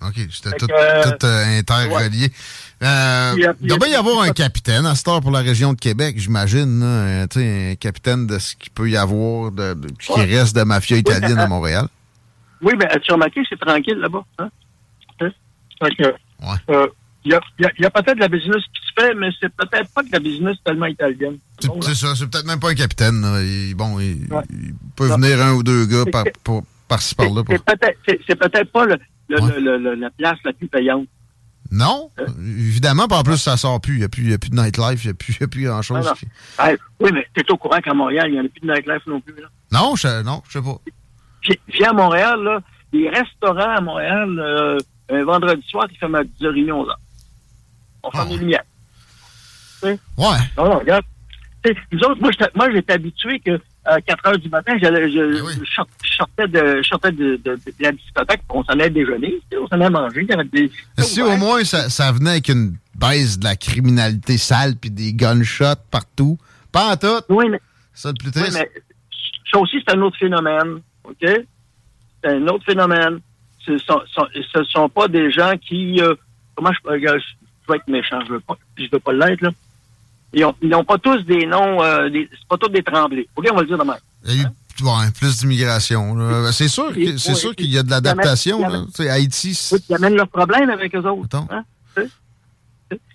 OK. 0.02 0.16
C'était 0.32 0.56
tout, 0.58 0.68
euh, 0.72 1.04
euh, 1.24 1.60
interrelié. 1.60 2.32
Euh, 2.82 2.86
euh, 2.86 3.54
il 3.62 3.68
doit 3.68 3.78
bien 3.78 3.90
y 3.90 3.96
avoir 3.96 4.22
un 4.22 4.32
capitaine 4.32 4.86
à 4.86 4.96
cette 4.96 5.08
heure 5.10 5.20
pour 5.22 5.32
la 5.32 5.40
région 5.40 5.74
de 5.74 5.80
Québec, 5.80 6.16
j'imagine. 6.18 6.80
là, 6.80 6.86
euh, 6.86 7.28
tu 7.28 7.40
sais, 7.42 7.72
un 7.72 7.76
capitaine 7.76 8.26
de 8.26 8.40
ce 8.40 8.56
qu'il 8.56 8.72
peut 8.72 8.90
y 8.90 8.96
avoir, 8.96 9.52
de, 9.52 9.74
de- 9.74 9.90
ce 10.00 10.14
qui 10.14 10.20
Ouais. 10.20 10.26
reste 10.26 10.56
de 10.56 10.64
mafia 10.64 10.96
italienne 10.98 11.38
à 11.40 11.44
euh, 11.44 11.48
Montréal. 11.48 11.88
Oui, 12.62 12.74
mais 12.78 12.86
as-tu 12.88 13.12
remarqué, 13.12 13.42
c'est 13.50 13.60
tranquille 13.60 13.98
là-bas. 13.98 14.24
Hein? 14.40 14.50
Hein? 15.22 15.30
Ouais. 15.82 16.90
Il 17.26 17.32
y 17.32 17.86
a, 17.86 17.90
peut-être 17.92 18.16
de 18.16 18.20
la 18.22 18.28
business 18.30 18.64
qui 18.64 18.82
se 18.88 18.94
fait, 19.02 19.14
mais 19.14 19.28
c'est 19.40 19.54
peut-être 19.54 19.92
pas 19.94 20.04
de 20.04 20.10
la 20.12 20.20
business 20.20 20.58
tellement 20.64 20.86
italienne. 20.86 21.38
C'est 21.60 21.68
Bon, 21.68 21.82
ça, 21.82 22.16
c'est 22.16 22.30
peut-être 22.30 22.46
même 22.46 22.60
pas 22.60 22.70
un 22.70 22.76
capitaine. 22.76 23.24
Il- 23.42 23.76
bon, 23.76 24.00
il, 24.00 24.26
Ouais. 24.32 24.42
il 24.50 24.74
peut 24.96 25.10
Non. 25.10 25.16
venir 25.18 25.42
un 25.42 25.54
ou 25.54 25.64
deux 25.64 25.86
gars 25.86 26.06
par, 26.12 26.24
pour- 26.44 26.64
par-ci 26.88 27.16
par-là. 27.16 27.44
pour- 27.44 27.56
c'est 28.28 28.36
peut-être 28.36 28.72
pas 28.72 28.86
le, 28.86 28.98
le- 29.28 29.42
Ouais. 29.42 29.60
le- 29.60 29.78
le- 29.78 29.96
la 29.96 30.10
place 30.12 30.38
la 30.46 30.54
plus 30.54 30.68
payante. 30.68 31.08
Non, 31.72 32.10
Euh. 32.20 32.26
évidemment, 32.40 33.08
puis 33.08 33.18
en 33.18 33.22
plus, 33.24 33.38
ça 33.38 33.56
sort 33.58 33.80
plus. 33.82 33.96
Il 33.96 34.00
n'y 34.00 34.06
a, 34.06 34.10
plus- 34.10 34.30
y 34.30 34.34
a 34.34 34.38
plus 34.40 34.50
de 34.50 34.56
nightlife, 34.56 35.04
il 35.04 35.08
n'y 35.08 35.12
a 35.12 35.14
plus, 35.14 35.38
y 35.40 35.44
a 35.44 35.48
plus 35.48 35.64
grand-chose. 35.66 36.12
Qui- 36.18 36.26
oui, 37.02 37.12
mais 37.14 37.28
t'es 37.36 37.44
au 37.52 37.58
courant 37.58 37.80
qu'à 37.80 37.94
Montréal, 37.94 38.28
il 38.30 38.34
n'y 38.36 38.40
en 38.40 38.46
a 38.46 38.50
plus 38.50 38.62
de 38.62 38.68
nightlife 38.74 39.06
non 39.06 39.20
plus. 39.22 39.36
Là. 39.40 39.50
Non, 39.72 39.96
je, 39.96 40.24
non, 40.24 40.42
je 40.48 40.54
sais 40.54 40.62
pas. 40.64 40.78
Puis, 41.42 41.84
à 41.84 41.94
Montréal, 41.94 42.42
là, 42.42 42.60
les 42.92 43.08
restaurants 43.10 43.76
à 43.76 43.82
Montréal, 43.82 44.40
euh, 44.40 44.78
un 45.12 45.24
vendredi 45.26 45.64
soir, 45.68 45.88
ils 45.92 45.98
ferment 45.98 46.18
à 46.20 46.24
10h30, 46.24 46.72
11h. 46.72 46.96
On 48.04 48.12
ferme 48.12 48.24
Ah 48.28 48.30
les 48.30 48.36
ouais. 48.36 48.40
lumières. 48.42 48.64
Ouais. 49.84 49.96
Non, 50.58 50.66
non, 50.66 50.80
regarde. 50.80 51.04
Tu 51.64 51.72
sais, 51.74 51.78
nous 51.92 52.00
autres, 52.00 52.22
moi, 52.22 52.32
j'étais- 52.32 52.52
moi, 52.56 52.72
j'étais 52.72 52.94
habitué 52.94 53.40
que 53.40 53.60
à 53.86 54.00
4 54.02 54.28
heures 54.28 54.38
du 54.38 54.50
matin, 54.50 54.74
j'allais, 54.82 55.12
je, 55.12 55.42
oui. 55.42 55.54
je 55.66 55.74
sort- 55.74 55.88
je 56.04 56.14
sortais, 56.16 56.48
de, 56.48 56.82
sortais 56.84 57.12
de, 57.12 57.40
de- 57.44 57.56
de 57.56 57.74
la 57.80 57.92
discothèque, 57.92 58.42
on 58.50 58.64
s'en 58.64 58.74
allait 58.74 58.90
déjeuner, 58.90 59.40
on 59.60 59.68
s'en 59.68 59.76
allait 59.76 59.90
manger. 59.90 60.28
des- 60.54 60.72
Si 61.00 61.22
au 61.22 61.36
moins 61.38 61.64
ça, 61.64 61.90
ça 61.90 62.12
venait 62.12 62.32
avec 62.32 62.50
une 62.50 62.76
baisse 62.96 63.40
de 63.40 63.46
la 63.46 63.56
criminalité 63.56 64.38
sale 64.38 64.76
puis 64.76 64.90
des 64.92 65.14
gunshots 65.14 65.76
partout? 65.92 66.38
Pas 66.72 66.94
en 66.94 66.98
tout. 66.98 67.22
Oui, 67.30 67.50
mais, 67.50 67.60
ça 67.94 68.10
le 68.10 68.16
plus 68.16 68.28
oui, 68.36 68.42
triste. 68.44 68.58
mais 68.60 68.70
ça 69.52 69.60
aussi, 69.60 69.78
c'est 69.86 69.96
un 69.96 70.02
autre 70.02 70.18
phénomène. 70.18 70.82
OK? 71.04 71.16
C'est 71.22 72.30
un 72.30 72.48
autre 72.48 72.66
phénomène. 72.66 73.20
Ce 73.66 73.78
sont, 73.80 74.02
sont- 74.14 74.28
ce 74.54 74.64
sont 74.66 74.88
pas 74.90 75.08
des 75.08 75.32
gens 75.32 75.54
qui. 75.58 76.00
euh, 76.02 76.14
comment 76.56 76.72
je, 76.74 76.80
peux- 77.70 77.76
être 77.76 77.88
méchant, 77.88 78.20
je 78.28 78.34
veux 78.34 78.40
pas, 78.40 78.58
je 78.78 78.86
veux 78.92 79.00
pas 79.00 79.14
l'être, 79.14 79.42
là. 79.42 79.50
Ils 80.34 80.46
ont- 80.46 80.56
ils 80.62 80.70
n'ont 80.70 80.84
pas 80.84 80.98
tous 81.00 81.22
des 81.26 81.46
noms, 81.46 81.82
euh, 81.84 82.10
c'est 82.14 82.48
pas 82.48 82.58
tous 82.58 82.70
des 82.70 82.84
tremblés. 82.84 83.28
OK, 83.36 83.48
on 83.52 83.56
va 83.56 83.62
le 83.62 83.68
dire 83.68 83.78
demain. 83.78 83.98
Il 84.26 84.36
y 84.36 84.40
a 84.40 84.44
eu 84.44 84.84
ouais, 84.84 85.12
plus 85.18 85.38
d'immigration. 85.40 86.52
C'est 86.52 86.68
sûr, 86.68 86.92
c'est 86.94 87.30
ouais, 87.30 87.36
sûr 87.36 87.56
qu'il 87.56 87.72
y 87.72 87.78
a 87.78 87.84
de 87.84 87.90
l'adaptation. 87.90 88.62
Haïti, 89.00 89.70
Oui, 89.72 89.80
Ils 89.90 89.96
amènent 89.96 90.16
leurs 90.16 90.28
problèmes 90.28 90.70
avec 90.70 90.94
eux 90.96 91.04
autres. 91.08 91.36
Hein? 91.50 91.64
Euh, 91.98 92.06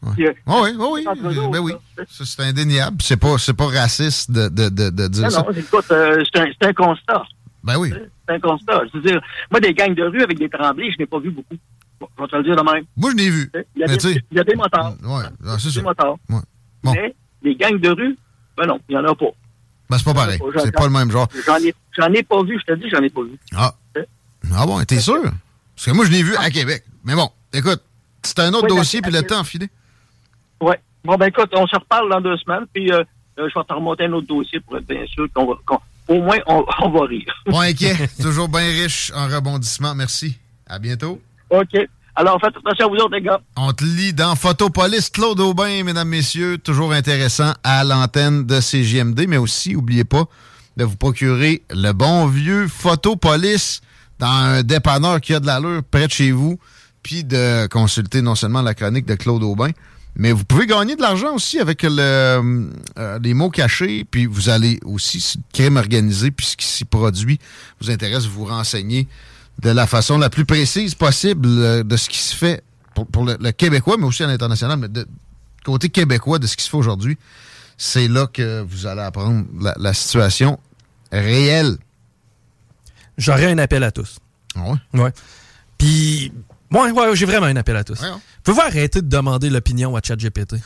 Oui, 0.03 0.27
oui, 0.47 0.87
oui. 0.93 1.05
entre 1.09 1.27
eux 1.29 1.51
Ben 1.53 1.59
oui. 1.59 1.73
c'est 2.09 2.43
indéniable. 2.43 2.97
C'est 3.01 3.17
pas, 3.17 3.37
pas 3.57 3.67
raciste 3.67 4.31
de, 4.31 4.49
de, 4.49 4.69
de, 4.69 4.91
de 4.91 5.09
dire 5.09 5.25
Non, 5.25 5.31
ça. 5.31 5.43
non, 5.43 5.51
écoute, 5.53 5.85
euh, 5.91 6.23
c'est 6.33 6.41
un, 6.41 6.69
un 6.69 6.73
constat. 6.73 7.23
Ben 7.65 7.77
oui. 7.79 7.93
C'est 8.29 8.35
un 8.35 8.41
constat. 8.41 8.83
Je 8.93 8.99
veux 8.99 9.05
dire, 9.11 9.21
moi, 9.51 9.59
des 9.61 9.75
gangs 9.75 9.95
de 9.95 10.05
rue 10.05 10.23
avec 10.23 10.39
des 10.39 10.49
tremblés, 10.49 10.93
je 10.93 10.99
n'ai 10.99 11.07
pas 11.07 11.19
vu 11.19 11.31
beaucoup. 11.31 11.57
Bon, 12.01 12.09
je 12.17 12.23
vais 12.23 12.29
te 12.29 12.37
le 12.37 12.43
dire 12.45 12.57
de 12.57 12.63
même. 12.63 12.85
Moi, 12.97 13.11
je 13.13 13.17
l'ai 13.17 13.31
vu. 13.31 13.51
Il 13.77 13.81
y 13.81 13.85
a, 13.85 13.87
des, 13.89 14.23
il 14.31 14.37
y 14.37 14.41
a 14.41 14.45
des 14.45 14.55
motards. 14.55 14.95
ouais, 15.03 15.25
ah, 15.47 15.57
c'est 15.59 15.69
Des 15.69 15.75
ça. 15.75 15.83
motards. 15.83 16.17
Ouais. 16.29 16.41
Bon. 16.83 16.93
Mais 16.93 17.15
les 17.43 17.55
gangs 17.57 17.79
de 17.79 17.89
rue, 17.91 18.17
ben 18.57 18.67
non, 18.67 18.79
il 18.89 18.97
n'y 18.97 19.01
en 19.01 19.05
a 19.05 19.15
pas. 19.15 19.27
Ben, 19.91 19.99
c'est 19.99 20.05
pas 20.05 20.15
pareil. 20.15 20.39
C'est 20.59 20.73
pas 20.73 20.85
le 20.85 20.91
même 20.91 21.11
genre. 21.11 21.29
J'en 21.47 21.57
ai, 21.59 21.75
j'en 21.97 22.13
ai 22.13 22.23
pas 22.23 22.43
vu, 22.43 22.59
je 22.61 22.73
te 22.73 22.79
dis, 22.79 22.89
j'en 22.91 23.03
ai 23.03 23.11
pas 23.11 23.23
vu. 23.23 23.39
Ah. 23.55 23.75
Ah 24.53 24.67
bon, 24.67 24.83
t'es 24.85 24.99
sûr? 25.01 25.23
Parce 25.75 25.87
que 25.87 25.91
moi, 25.93 26.05
je 26.05 26.11
l'ai 26.11 26.23
vu 26.23 26.37
à 26.37 26.51
Québec. 26.51 26.85
Mais 27.05 27.15
bon, 27.15 27.31
écoute, 27.53 27.83
c'est 28.23 28.39
un 28.41 28.53
autre 28.53 28.69
Oui, 28.71 28.77
dossier, 28.77 29.01
puis 29.03 29.13
le 29.13 29.23
temps 29.23 29.41
a 29.41 29.45
filé. 29.45 29.69
Ouais. 30.61 30.81
Bon, 31.05 31.17
ben 31.17 31.27
écoute, 31.27 31.51
on 31.55 31.67
se 31.67 31.77
reparle 31.77 32.11
dans 32.11 32.21
deux 32.21 32.37
semaines, 32.39 32.65
puis 32.73 32.91
euh, 32.93 33.03
euh, 33.39 33.49
je 33.53 33.59
vais 33.59 33.65
te 33.65 33.73
remonter 33.73 34.05
un 34.05 34.13
autre 34.13 34.27
dossier 34.27 34.61
pour 34.61 34.77
être 34.79 34.87
bien 34.87 35.05
sûr 35.07 35.27
qu'on 35.35 35.47
va, 35.47 35.55
au 36.09 36.23
moins, 36.23 36.39
on, 36.47 36.65
on 36.83 36.91
va 36.91 37.07
rire. 37.07 37.35
Pas 37.47 37.63
inquiet. 37.65 37.95
Toujours 38.23 38.49
bien 38.49 38.61
riche 38.69 39.11
en 39.15 39.27
rebondissements. 39.27 39.95
Merci. 39.95 40.39
À 40.67 40.79
bientôt. 40.79 41.21
OK. 41.61 41.89
Alors, 42.17 42.41
faites 42.41 42.57
attention 42.57 42.87
à 42.87 42.89
vous 42.89 42.97
autres, 42.97 43.15
les 43.17 43.23
gars. 43.23 43.41
On 43.57 43.73
te 43.73 43.83
lit 43.83 44.13
dans 44.13 44.37
Photopolis, 44.37 45.11
Claude 45.11 45.41
Aubin, 45.41 45.83
mesdames, 45.83 46.09
messieurs. 46.09 46.59
Toujours 46.59 46.93
intéressant 46.93 47.53
à 47.65 47.83
l'antenne 47.83 48.47
de 48.47 48.61
CGMD, 48.61 49.27
mais 49.27 49.37
aussi, 49.37 49.73
n'oubliez 49.73 50.05
pas 50.05 50.25
de 50.77 50.85
vous 50.85 50.97
procurer 50.97 51.63
le 51.71 51.93
bon 51.93 52.27
vieux 52.27 52.69
Photopolis 52.69 53.81
dans 54.21 54.29
un 54.29 54.63
dépanneur 54.63 55.21
qui 55.21 55.35
a 55.35 55.41
de 55.41 55.47
l'allure 55.47 55.83
près 55.89 56.07
de 56.07 56.13
chez 56.13 56.31
vous, 56.31 56.59
puis 57.03 57.25
de 57.25 57.67
consulter 57.67 58.23
non 58.23 58.37
seulement 58.37 58.63
la 58.63 58.75
chronique 58.75 59.07
de 59.07 59.15
Claude 59.17 59.43
Aubin, 59.43 59.71
mais 60.17 60.31
vous 60.31 60.45
pouvez 60.45 60.67
gagner 60.67 60.95
de 60.95 61.03
l'argent 61.03 61.35
aussi 61.35 61.59
avec 61.59 61.83
euh, 61.83 62.71
les 63.21 63.35
mots 63.35 63.51
cachés, 63.51 64.05
puis 64.09 64.27
vous 64.27 64.49
allez 64.49 64.79
aussi, 64.85 65.21
si 65.21 65.39
le 65.39 65.45
crime 65.53 65.77
organisé, 65.77 66.31
puis 66.31 66.47
ce 66.47 66.57
qui 66.57 66.67
s'y 66.67 66.85
produit 66.85 67.41
vous 67.81 67.91
intéresse, 67.91 68.27
vous 68.27 68.45
renseigner 68.45 69.09
de 69.61 69.71
la 69.71 69.87
façon 69.87 70.19
la 70.19 70.31
plus 70.31 70.45
précise 70.45 70.95
possible 70.95 71.49
euh, 71.49 71.83
de 71.83 71.97
ce 71.97 72.09
qui 72.09 72.19
se 72.19 72.35
fait 72.35 72.63
pour, 72.95 73.07
pour 73.07 73.25
le, 73.25 73.37
le 73.41 73.53
Québécois, 73.53 73.97
mais 73.99 74.05
aussi 74.05 74.23
à 74.23 74.27
l'international, 74.27 74.79
mais 74.79 74.89
de 74.89 75.07
côté 75.65 75.89
québécois 75.89 76.39
de 76.39 76.47
ce 76.47 76.57
qui 76.57 76.65
se 76.65 76.71
fait 76.71 76.77
aujourd'hui. 76.77 77.17
C'est 77.77 78.07
là 78.09 78.27
que 78.27 78.63
vous 78.63 78.87
allez 78.87 79.01
apprendre 79.01 79.47
la, 79.61 79.75
la 79.79 79.95
situation 79.95 80.61
réelle. 81.11 81.77
J'aurais 83.17 83.51
un 83.51 83.59
appel 83.59 83.83
à 83.83 83.91
tous. 83.91 84.19
Ah 84.57 84.71
ouais? 84.71 85.01
Ouais. 85.01 85.13
Puis, 85.79 86.33
ouais, 86.71 86.91
ouais, 86.91 87.17
j'ai 87.17 87.27
vraiment 87.27 87.47
un 87.47 87.57
appel 87.57 87.77
à 87.77 87.85
tous. 87.85 88.01
Pouvez-vous 88.43 88.61
arrêter 88.67 89.03
de 89.03 89.09
demander 89.09 89.51
l'opinion 89.51 89.97
à 89.97 90.01
ChatGPT? 90.03 90.57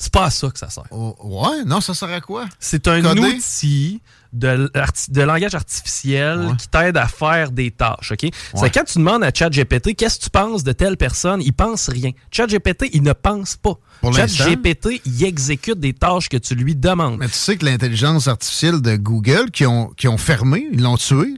C'est 0.00 0.12
pas 0.12 0.24
à 0.24 0.30
ça 0.30 0.48
que 0.48 0.58
ça 0.58 0.70
sert. 0.70 0.84
Oh, 0.92 1.14
ouais, 1.22 1.62
non, 1.66 1.82
ça 1.82 1.92
sert 1.92 2.08
à 2.08 2.22
quoi? 2.22 2.46
C'est 2.58 2.88
un 2.88 3.02
Coder? 3.02 3.20
outil 3.20 4.00
de, 4.32 5.20
langage 5.20 5.54
artificiel 5.54 6.56
qui 6.58 6.68
t'aide 6.68 6.96
à 6.96 7.06
faire 7.06 7.50
des 7.50 7.70
tâches, 7.70 8.12
OK? 8.12 8.30
C'est 8.54 8.70
quand 8.70 8.84
tu 8.84 8.98
demandes 8.98 9.22
à 9.22 9.30
ChatGPT 9.30 9.94
qu'est-ce 9.94 10.18
que 10.18 10.24
tu 10.24 10.30
penses 10.30 10.64
de 10.64 10.72
telle 10.72 10.96
personne, 10.96 11.42
il 11.42 11.52
pense 11.52 11.90
rien. 11.90 12.12
ChatGPT, 12.30 12.88
il 12.94 13.02
ne 13.02 13.12
pense 13.12 13.56
pas. 13.56 13.78
ChatGPT, 14.02 15.02
il 15.04 15.22
exécute 15.22 15.78
des 15.78 15.92
tâches 15.92 16.30
que 16.30 16.38
tu 16.38 16.54
lui 16.54 16.74
demandes. 16.74 17.18
Mais 17.18 17.28
tu 17.28 17.34
sais 17.34 17.58
que 17.58 17.66
l'intelligence 17.66 18.26
artificielle 18.26 18.80
de 18.80 18.96
Google, 18.96 19.50
qui 19.50 19.66
ont, 19.66 19.88
qui 19.98 20.08
ont 20.08 20.16
fermé, 20.18 20.66
ils 20.72 20.80
l'ont 20.80 20.96
tué, 20.96 21.34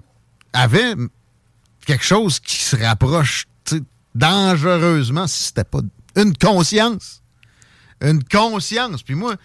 avait 0.53 0.95
quelque 1.85 2.05
chose 2.05 2.39
qui 2.39 2.59
se 2.59 2.77
rapproche 2.77 3.49
dangereusement 4.15 5.27
si 5.27 5.45
c'était 5.45 5.65
pas 5.65 5.81
une 6.15 6.37
conscience. 6.37 7.22
Une 8.03 8.23
conscience. 8.25 9.03
Puis 9.03 9.15
moi, 9.15 9.37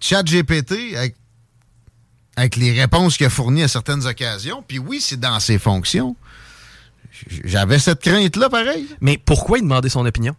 ChatGPT, 0.00 0.96
avec, 0.96 1.16
avec 2.36 2.56
les 2.56 2.72
réponses 2.72 3.16
qu'il 3.16 3.26
a 3.26 3.30
fournies 3.30 3.62
à 3.62 3.68
certaines 3.68 4.06
occasions, 4.06 4.64
puis 4.66 4.78
oui, 4.78 5.00
c'est 5.00 5.20
dans 5.20 5.40
ses 5.40 5.58
fonctions. 5.58 6.16
J'avais 7.44 7.78
cette 7.78 8.00
crainte-là, 8.00 8.48
pareil. 8.48 8.86
Mais 9.00 9.18
pourquoi 9.18 9.58
il 9.58 9.62
demandait 9.62 9.88
son 9.88 10.04
opinion? 10.04 10.34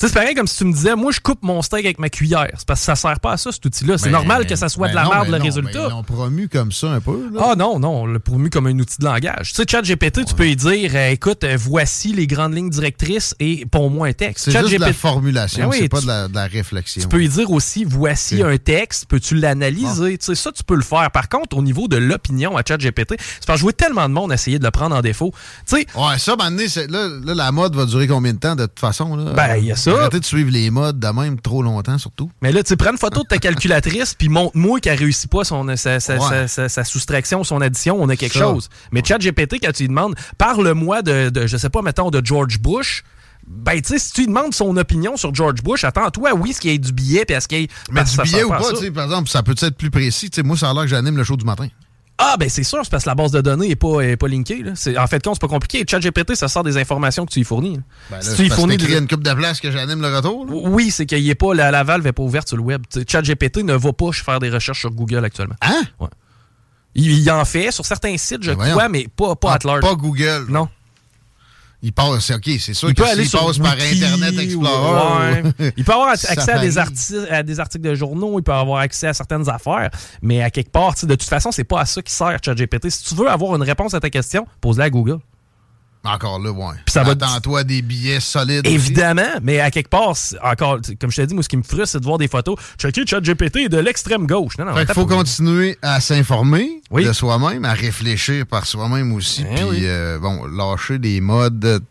C'est 0.00 0.14
pareil 0.14 0.34
comme 0.34 0.46
si 0.46 0.58
tu 0.58 0.64
me 0.64 0.72
disais, 0.72 0.94
moi, 0.94 1.10
je 1.12 1.18
coupe 1.20 1.42
mon 1.42 1.60
steak 1.60 1.84
avec 1.84 1.98
ma 1.98 2.08
cuillère. 2.08 2.48
C'est 2.56 2.66
parce 2.66 2.80
que 2.80 2.86
ça 2.86 2.94
sert 2.94 3.18
pas 3.20 3.32
à 3.32 3.36
ça, 3.36 3.50
cet 3.50 3.64
outil-là. 3.66 3.98
C'est 3.98 4.04
Ben, 4.04 4.12
normal 4.12 4.46
que 4.46 4.54
ça 4.54 4.68
soit 4.68 4.86
ben 4.88 4.92
de 4.92 4.96
la 4.96 5.02
merde, 5.08 5.26
ben 5.26 5.32
le 5.32 5.38
non, 5.38 5.44
résultat. 5.44 5.78
ben 5.80 5.86
ils 5.88 5.90
l'ont 5.90 6.02
promu 6.04 6.48
comme 6.48 6.70
ça 6.72 6.88
un 6.92 7.00
peu. 7.00 7.28
là. 7.32 7.40
Ah 7.50 7.54
non, 7.56 7.78
non, 7.80 8.02
on 8.02 8.06
l'a 8.06 8.20
promu 8.20 8.48
comme 8.48 8.66
un 8.68 8.78
outil 8.78 8.96
de 9.00 9.04
langage. 9.04 9.50
Tu 9.50 9.56
sais, 9.56 9.64
ChatGPT, 9.68 10.24
tu 10.24 10.34
peux 10.34 10.44
lui 10.44 10.54
dire, 10.56 10.92
euh, 10.94 11.08
écoute, 11.10 11.42
euh, 11.42 11.56
voici 11.58 12.12
les 12.12 12.26
grandes 12.28 12.54
lignes 12.54 12.70
directrices 12.70 13.34
et 13.40 13.66
pour 13.66 13.90
moi 13.90 14.06
un 14.08 14.12
texte. 14.12 14.44
c'est 14.50 14.58
juste 14.60 14.72
de 14.74 14.78
la 14.78 14.92
formulation, 14.92 15.64
Ben 15.64 15.70
oui, 15.70 15.76
c'est 15.80 15.88
pas 15.88 16.00
de 16.00 16.06
la, 16.06 16.28
de 16.28 16.34
la 16.34 16.46
réflexion. 16.46 17.02
Tu 17.02 17.08
peux 17.08 17.18
lui 17.18 17.28
dire 17.28 17.50
aussi, 17.50 17.84
voici 17.84 18.42
un 18.42 18.56
texte, 18.56 19.06
peux-tu 19.08 19.34
l'analyser? 19.34 20.16
Tu 20.18 20.26
sais, 20.26 20.34
ça, 20.36 20.52
tu 20.52 20.62
peux 20.62 20.76
le 20.76 20.82
faire. 20.82 21.10
Par 21.10 21.28
contre, 21.28 21.56
au 21.56 21.62
niveau 21.62 21.88
de 21.88 21.96
l'opinion 21.96 22.56
à 22.56 22.62
ChatGPT, 22.66 23.14
c'est 23.18 23.46
parce 23.46 23.56
que 23.56 23.58
je 23.58 23.62
vois 23.62 23.72
tellement 23.72 24.08
de 24.08 24.14
monde 24.14 24.32
essayer 24.32 24.58
de 24.60 24.64
le 24.64 24.70
prendre 24.70 24.94
en 24.94 25.00
défaut. 25.00 25.32
Tu 25.68 25.76
sais, 25.76 25.86
Ouais, 25.96 26.18
ça, 26.18 26.36
c'est- 26.68 26.86
là, 26.90 27.08
là, 27.24 27.34
la 27.34 27.50
mode 27.52 27.74
va 27.74 27.84
durer 27.84 28.06
combien 28.06 28.32
de 28.32 28.38
temps 28.38 28.54
de 28.54 28.66
toute 28.66 28.78
façon? 28.78 29.16
Là? 29.16 29.32
Ben, 29.32 29.56
il 29.56 29.64
y 29.66 29.72
a 29.72 29.76
ça. 29.76 29.87
Arrêtez 29.96 30.20
de 30.20 30.24
suivre 30.24 30.50
les 30.50 30.70
modes 30.70 30.98
de 30.98 31.06
même 31.08 31.40
trop 31.40 31.62
longtemps, 31.62 31.98
surtout. 31.98 32.30
Mais 32.42 32.52
là, 32.52 32.62
tu 32.62 32.76
prends 32.76 32.90
une 32.92 32.98
photo 32.98 33.22
de 33.22 33.28
ta 33.28 33.38
calculatrice, 33.38 34.14
puis 34.14 34.28
montre-moi 34.28 34.80
qu'elle 34.80 34.98
réussit 34.98 35.30
pas 35.30 35.44
son, 35.44 35.66
sa, 35.76 36.00
sa- 36.00 36.16
Ouais. 36.18 36.48
sa- 36.48 36.68
sa- 36.68 36.84
soustraction, 36.84 37.44
son 37.44 37.60
addition, 37.60 37.96
on 38.00 38.08
a 38.08 38.16
quelque 38.16 38.34
Ça. 38.34 38.40
chose. 38.40 38.68
Mais 38.92 39.02
ChatGPT, 39.04 39.56
quand 39.62 39.72
tu 39.72 39.82
lui 39.84 39.88
demandes, 39.88 40.14
parle-moi 40.38 41.02
de, 41.02 41.30
de, 41.30 41.46
je 41.46 41.56
sais 41.56 41.70
pas, 41.70 41.82
mettons, 41.82 42.10
de 42.10 42.20
George 42.24 42.58
Bush, 42.60 43.04
ben, 43.46 43.80
tu 43.80 43.88
sais, 43.94 43.98
si 43.98 44.12
tu 44.12 44.20
lui 44.22 44.26
demandes 44.26 44.52
son 44.52 44.76
opinion 44.76 45.16
sur 45.16 45.34
George 45.34 45.62
Bush, 45.62 45.82
attends-toi, 45.84 46.34
oui, 46.34 46.52
ce 46.52 46.60
qu'il 46.60 46.70
y 46.70 46.74
ait 46.74 46.78
du 46.78 46.92
billet, 46.92 47.24
puis 47.24 47.34
est-ce 47.34 47.48
qu'il 47.48 47.60
y 47.60 47.64
ait... 47.64 47.68
Mais 47.90 48.04
du 48.04 48.10
ça 48.10 48.22
billet 48.22 48.44
ou 48.44 48.50
pas, 48.50 48.62
ça. 48.62 48.72
tu 48.74 48.80
sais, 48.80 48.90
par 48.90 49.04
exemple, 49.04 49.30
ça 49.30 49.42
peut 49.42 49.54
être 49.58 49.76
plus 49.76 49.90
précis. 49.90 50.28
Tu 50.28 50.36
sais, 50.36 50.42
moi, 50.42 50.56
ça 50.56 50.68
a 50.70 50.74
l'air 50.74 50.82
que 50.82 50.88
j'anime 50.88 51.16
le 51.16 51.24
show 51.24 51.36
du 51.36 51.46
matin. 51.46 51.68
Ah, 52.20 52.34
ben 52.38 52.48
c'est 52.48 52.64
sûr, 52.64 52.80
c'est 52.82 52.90
parce 52.90 53.04
que 53.04 53.08
la 53.08 53.14
base 53.14 53.30
de 53.30 53.40
données 53.40 53.68
n'est 53.68 53.76
pas, 53.76 54.00
est 54.00 54.16
pas 54.16 54.26
linkée. 54.26 54.62
Là. 54.64 54.72
En 55.02 55.06
fait, 55.06 55.22
compte, 55.22 55.34
c'est 55.36 55.40
pas 55.40 55.46
compliqué. 55.46 55.84
ChatGPT, 55.88 56.34
ça 56.34 56.48
sort 56.48 56.64
des 56.64 56.76
informations 56.76 57.24
que 57.24 57.32
tu 57.32 57.38
y 57.38 57.44
fournis. 57.44 57.78
Ben 58.10 58.16
là, 58.16 58.22
si 58.22 58.34
tu 58.34 58.46
y 58.46 58.50
fournis 58.50 58.76
des- 58.76 58.98
une 58.98 59.06
coupe 59.06 59.22
de 59.22 59.32
place 59.34 59.60
que 59.60 59.70
j'anime 59.70 60.00
le 60.02 60.14
retour. 60.16 60.44
là. 60.46 60.52
Oui, 60.52 60.90
c'est 60.90 61.06
qu'il 61.06 61.28
ait 61.30 61.34
pas, 61.36 61.54
la, 61.54 61.70
la 61.70 61.84
valve 61.84 62.02
n'est 62.04 62.12
pas 62.12 62.22
ouverte 62.24 62.48
sur 62.48 62.56
le 62.56 62.64
web. 62.64 62.82
ChatGPT 63.08 63.58
ne 63.58 63.74
va 63.74 63.92
pas 63.92 64.10
faire 64.12 64.40
des 64.40 64.50
recherches 64.50 64.80
sur 64.80 64.90
Google 64.90 65.24
actuellement. 65.24 65.54
Hein? 65.62 65.82
Ouais. 66.00 66.08
Il, 66.96 67.12
il 67.20 67.30
en 67.30 67.44
fait 67.44 67.70
sur 67.70 67.86
certains 67.86 68.16
sites, 68.16 68.42
je 68.42 68.50
Ben 68.50 68.56
voyons. 68.56 68.72
crois, 68.72 68.88
mais 68.88 69.06
pas, 69.14 69.36
pas 69.36 69.52
Ah, 69.52 69.54
at 69.54 69.66
large. 69.66 69.80
Pas 69.82 69.94
Google. 69.94 70.46
Non. 70.48 70.68
Il 71.80 71.92
passe, 71.92 72.26
c'est 72.26 72.34
OK, 72.34 72.50
c'est 72.58 72.74
sûr 72.74 72.88
Il 72.88 72.94
que 72.94 73.02
peut 73.02 73.08
aller 73.08 73.22
s'il 73.22 73.30
sur 73.30 73.46
passe 73.46 73.58
par 73.58 73.74
Internet 73.74 74.36
Explorer. 74.38 75.42
ouais. 75.60 75.72
Il 75.76 75.84
peut 75.84 75.92
avoir 75.92 76.08
accès 76.08 76.50
à 76.50 76.58
des, 76.58 76.76
à 76.78 77.60
articles 77.60 77.88
de 77.88 77.94
journaux, 77.94 78.38
il 78.38 78.42
peut 78.42 78.52
avoir 78.52 78.80
accès 78.80 79.06
à 79.06 79.14
certaines 79.14 79.48
affaires, 79.48 79.90
mais 80.20 80.42
à 80.42 80.50
quelque 80.50 80.72
part, 80.72 80.94
de 81.00 81.14
toute 81.14 81.22
façon, 81.28 81.52
c'est 81.52 81.64
pas 81.64 81.80
à 81.80 81.86
ça 81.86 82.02
qui 82.02 82.12
sert 82.12 82.36
ChatGPT. 82.44 82.90
Si 82.90 83.04
tu 83.04 83.14
veux 83.14 83.28
avoir 83.28 83.54
une 83.54 83.62
réponse 83.62 83.94
à 83.94 84.00
ta 84.00 84.10
question, 84.10 84.44
pose-la 84.60 84.84
à 84.84 84.90
Google. 84.90 85.18
Encore 86.04 86.38
là, 86.38 86.50
ouais. 86.50 86.74
Puis 86.86 86.92
ça 86.92 87.02
va- 87.02 87.10
Attends-toi 87.12 87.64
des 87.64 87.82
billets 87.82 88.20
solides. 88.20 88.66
aussi. 88.66 88.74
Évidemment, 88.74 89.28
mais 89.42 89.60
à 89.60 89.70
quelque 89.70 89.88
part, 89.90 90.14
encore, 90.42 90.78
comme 91.00 91.10
je 91.10 91.16
t'ai 91.16 91.26
dit, 91.26 91.34
moi, 91.34 91.42
ce 91.42 91.48
qui 91.48 91.56
me 91.56 91.62
frustre, 91.62 91.88
c'est 91.88 92.00
de 92.00 92.04
voir 92.04 92.18
des 92.18 92.28
photos. 92.28 92.56
Checker 92.78 93.04
ChatGPT 93.06 93.68
de 93.68 93.78
l'extrême 93.78 94.26
gauche. 94.26 94.56
Non, 94.58 94.64
non, 94.64 94.72
Fait 94.74 94.80
qu'il 94.82 94.90
attends 94.92 95.00
faut 95.02 95.06
continuer 95.06 95.76
à 95.82 96.00
s'informer 96.00 96.80
Oui. 96.90 97.04
de 97.04 97.12
soi-même, 97.12 97.64
à 97.64 97.72
réfléchir 97.74 98.46
par 98.46 98.64
soi-même 98.66 99.12
aussi, 99.12 99.44
Eh 99.50 99.54
puis 99.56 99.64
oui. 99.64 99.80
euh, 99.82 100.18
bon, 100.18 100.46
lâcher 100.46 100.98
des 100.98 101.20
modes 101.20 101.82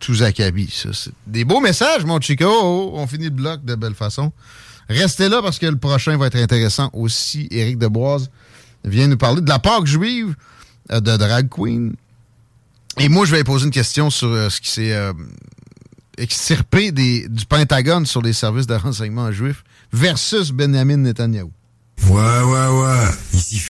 tous 0.00 0.22
acabis. 0.24 0.82
Ça, 0.82 0.88
c'est 0.92 1.12
des 1.26 1.44
beaux 1.44 1.60
messages, 1.60 2.04
mon 2.04 2.20
Chico. 2.20 2.44
Oh, 2.46 2.92
on 2.96 3.06
finit 3.06 3.24
le 3.26 3.30
bloc 3.30 3.64
de 3.64 3.76
belle 3.76 3.94
façon. 3.94 4.32
Restez 4.88 5.28
là 5.28 5.40
parce 5.40 5.58
que 5.60 5.66
le 5.66 5.76
prochain 5.78 6.16
va 6.18 6.26
être 6.26 6.36
intéressant 6.36 6.90
aussi. 6.92 7.46
Éric 7.52 7.78
Deboise 7.78 8.28
vient 8.84 9.06
nous 9.06 9.16
parler 9.16 9.40
de 9.40 9.48
la 9.48 9.60
Pâque 9.60 9.86
juive 9.86 10.34
euh, 10.90 10.98
de 11.00 11.16
Drag 11.16 11.48
Queen. 11.48 11.94
Et 12.98 13.08
moi, 13.08 13.24
je 13.24 13.34
vais 13.34 13.44
poser 13.44 13.64
une 13.64 13.70
question 13.70 14.10
sur 14.10 14.28
euh, 14.28 14.50
ce 14.50 14.60
qui 14.60 14.70
s'est 14.70 14.92
euh, 14.92 15.12
extirpé 16.18 16.92
du 16.92 17.46
Pentagone 17.48 18.06
sur 18.06 18.22
les 18.22 18.32
services 18.32 18.66
de 18.66 18.74
renseignement 18.74 19.32
juifs 19.32 19.64
versus 19.92 20.50
Benjamin 20.50 20.98
Netanyahu. 20.98 21.48
Ouais, 22.08 22.40
ouais, 22.42 22.68
ouais. 22.68 23.68